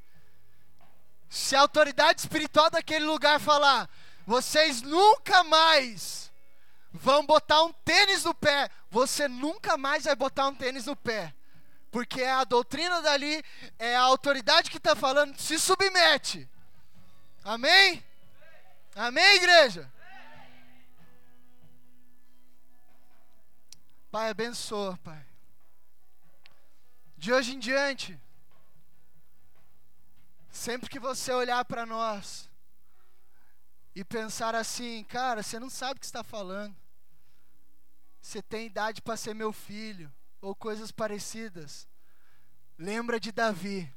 [1.33, 3.89] se a autoridade espiritual daquele lugar falar,
[4.27, 6.31] vocês nunca mais
[6.93, 11.35] vão botar um tênis no pé, você nunca mais vai botar um tênis no pé.
[11.91, 13.43] Porque é a doutrina dali,
[13.79, 16.47] é a autoridade que está falando, se submete.
[17.43, 18.05] Amém?
[18.95, 19.91] Amém, igreja?
[24.11, 25.25] Pai, abençoa, Pai.
[27.17, 28.21] De hoje em diante,
[30.63, 32.49] Sempre que você olhar para nós
[33.97, 36.77] e pensar assim, cara, você não sabe o que está falando.
[38.21, 40.09] Você tem idade para ser meu filho,
[40.41, 41.89] ou coisas parecidas.
[42.79, 43.93] Lembra de Davi,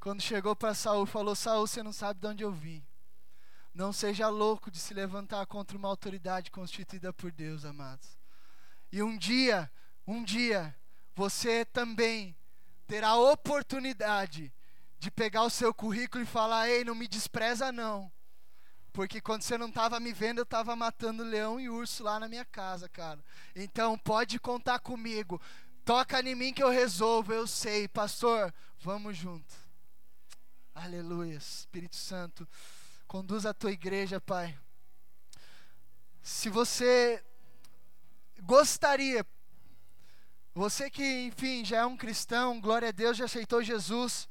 [0.00, 2.82] quando chegou para Saul, falou: Saul, você não sabe de onde eu vim.
[3.74, 8.16] Não seja louco de se levantar contra uma autoridade constituída por Deus, amados.
[8.90, 9.70] E um dia,
[10.06, 10.74] um dia,
[11.14, 12.34] você também
[12.86, 14.55] terá a oportunidade
[14.98, 18.10] de pegar o seu currículo e falar: ei, não me despreza não.
[18.92, 22.28] Porque quando você não estava me vendo, eu estava matando leão e urso lá na
[22.28, 23.22] minha casa, cara.
[23.54, 25.40] Então pode contar comigo.
[25.84, 27.86] Toca em mim que eu resolvo, eu sei.
[27.86, 29.54] Pastor, vamos junto.
[30.74, 31.36] Aleluia.
[31.36, 32.48] Espírito Santo,
[33.06, 34.58] conduz a tua igreja, Pai.
[36.22, 37.22] Se você
[38.42, 39.26] gostaria,
[40.54, 44.26] você que, enfim, já é um cristão, glória a Deus, já aceitou Jesus,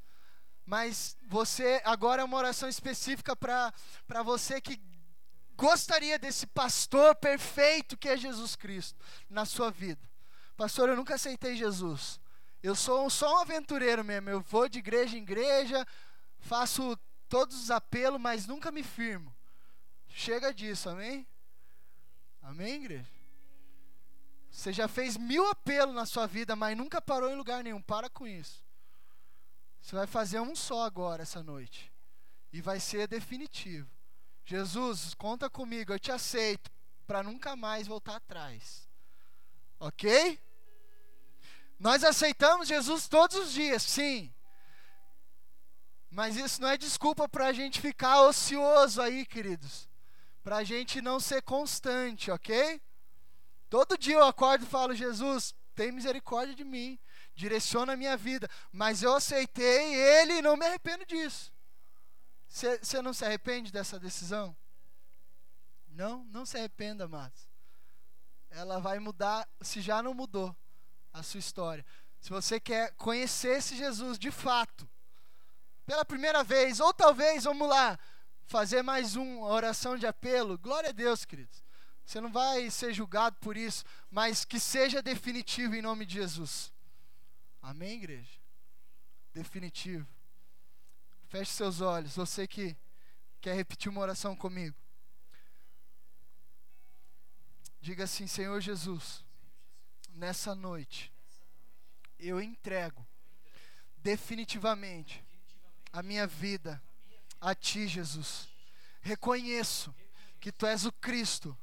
[0.66, 3.72] mas você, agora é uma oração específica para
[4.24, 4.82] você que
[5.56, 9.00] gostaria desse pastor perfeito que é Jesus Cristo
[9.30, 10.02] na sua vida.
[10.58, 12.20] Pastor, eu nunca aceitei Jesus.
[12.64, 14.30] Eu sou só um aventureiro mesmo.
[14.30, 15.86] Eu vou de igreja em igreja,
[16.40, 16.98] faço
[17.30, 19.34] todos os apelos, mas nunca me firmo.
[20.08, 21.28] Chega disso, amém?
[22.42, 23.12] Amém, igreja?
[24.50, 27.82] Você já fez mil apelos na sua vida, mas nunca parou em lugar nenhum.
[27.82, 28.65] Para com isso.
[29.86, 31.94] Você vai fazer um só agora, essa noite.
[32.52, 33.88] E vai ser definitivo.
[34.44, 36.72] Jesus, conta comigo, eu te aceito,
[37.06, 38.90] para nunca mais voltar atrás.
[39.80, 40.42] Ok?
[41.78, 44.34] Nós aceitamos Jesus todos os dias, sim.
[46.10, 49.88] Mas isso não é desculpa para a gente ficar ocioso aí, queridos.
[50.44, 52.82] Para a gente não ser constante, ok?
[53.70, 56.98] Todo dia eu acordo e falo, Jesus, tem misericórdia de mim,
[57.36, 58.50] direciona a minha vida.
[58.72, 61.54] Mas eu aceitei Ele e não me arrependo disso.
[62.48, 64.56] Você não se arrepende dessa decisão?
[65.90, 67.50] Não, não se arrependa, amados.
[68.50, 70.56] Ela vai mudar, se já não mudou,
[71.12, 71.86] a sua história.
[72.22, 74.90] Se você quer conhecer esse Jesus de fato,
[75.86, 78.00] pela primeira vez, ou talvez, vamos lá,
[78.46, 81.64] fazer mais uma oração de apelo, glória a Deus, queridos.
[82.06, 86.72] Você não vai ser julgado por isso, mas que seja definitivo em nome de Jesus.
[87.66, 88.40] Amém, igreja?
[89.34, 90.08] Definitivo.
[91.30, 92.78] Feche seus olhos, você que
[93.42, 94.78] quer repetir uma oração comigo.
[97.82, 99.26] Diga assim: Senhor Jesus,
[100.10, 101.12] nessa noite,
[102.20, 103.04] eu entrego
[103.98, 105.26] definitivamente
[105.92, 106.80] a minha vida
[107.42, 108.48] a Ti, Jesus.
[109.02, 109.94] Reconheço
[110.40, 111.58] que Tu és o Cristo,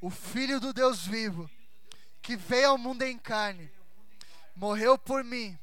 [0.00, 1.48] o Filho do Deus vivo,
[2.20, 3.70] que veio ao mundo em carne,
[4.56, 5.56] morreu por mim,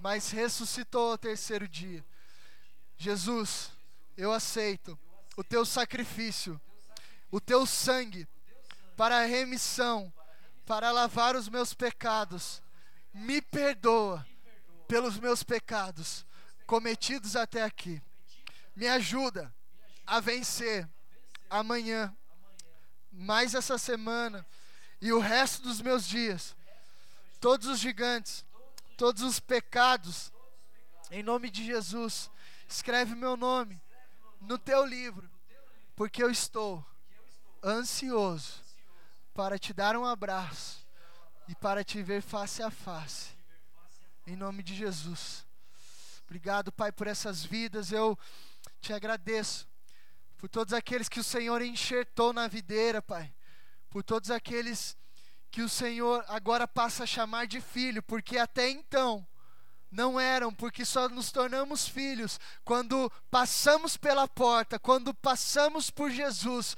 [0.00, 2.04] mas ressuscitou ao terceiro dia.
[2.98, 3.70] Jesus,
[4.16, 4.98] eu aceito
[5.36, 6.60] o Teu sacrifício,
[7.30, 8.28] o Teu sangue,
[8.96, 10.12] para a remissão,
[10.66, 12.60] para lavar os meus pecados.
[13.14, 14.26] Me perdoa
[14.88, 16.26] pelos meus pecados
[16.66, 18.02] cometidos até aqui.
[18.74, 19.54] Me ajuda
[20.06, 20.88] a vencer
[21.48, 22.14] amanhã,
[23.10, 24.46] mais essa semana
[25.00, 26.56] e o resto dos meus dias.
[27.42, 28.46] Todos os gigantes,
[28.96, 30.32] todos os pecados,
[31.10, 32.30] em nome de Jesus,
[32.68, 33.82] escreve meu nome
[34.40, 35.28] no teu livro,
[35.96, 36.86] porque eu estou
[37.60, 38.62] ansioso
[39.34, 40.86] para te dar um abraço
[41.48, 43.30] e para te ver face a face.
[44.24, 45.44] Em nome de Jesus.
[46.26, 47.90] Obrigado, Pai, por essas vidas.
[47.90, 48.16] Eu
[48.80, 49.68] te agradeço
[50.38, 53.34] por todos aqueles que o Senhor enxertou na videira, Pai.
[53.90, 54.96] Por todos aqueles
[55.52, 59.24] que o Senhor agora passa a chamar de filho, porque até então
[59.90, 66.74] não eram, porque só nos tornamos filhos quando passamos pela porta, quando passamos por Jesus.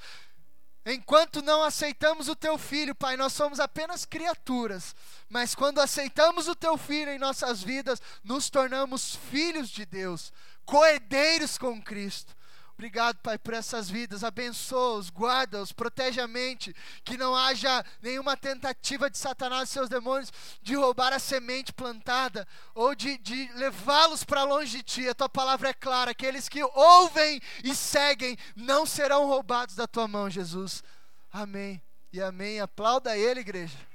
[0.85, 4.93] Enquanto não aceitamos o teu filho, Pai, nós somos apenas criaturas.
[5.29, 10.33] Mas quando aceitamos o teu filho em nossas vidas, nos tornamos filhos de Deus,
[10.65, 12.35] coerdeiros com Cristo.
[12.77, 14.21] Obrigado, Pai, por essas vidas.
[14.21, 16.75] Abençoa-os, guarda-os, protege a mente.
[17.05, 22.45] Que não haja nenhuma tentativa de Satanás e seus demônios de roubar a semente plantada
[22.73, 25.07] ou de, de levá-los para longe de Ti.
[25.07, 26.11] A Tua palavra é clara.
[26.11, 30.83] Aqueles que ouvem e seguem não serão roubados da Tua mão, Jesus.
[31.31, 32.59] Amém e amém.
[32.59, 33.94] Aplauda Ele, igreja.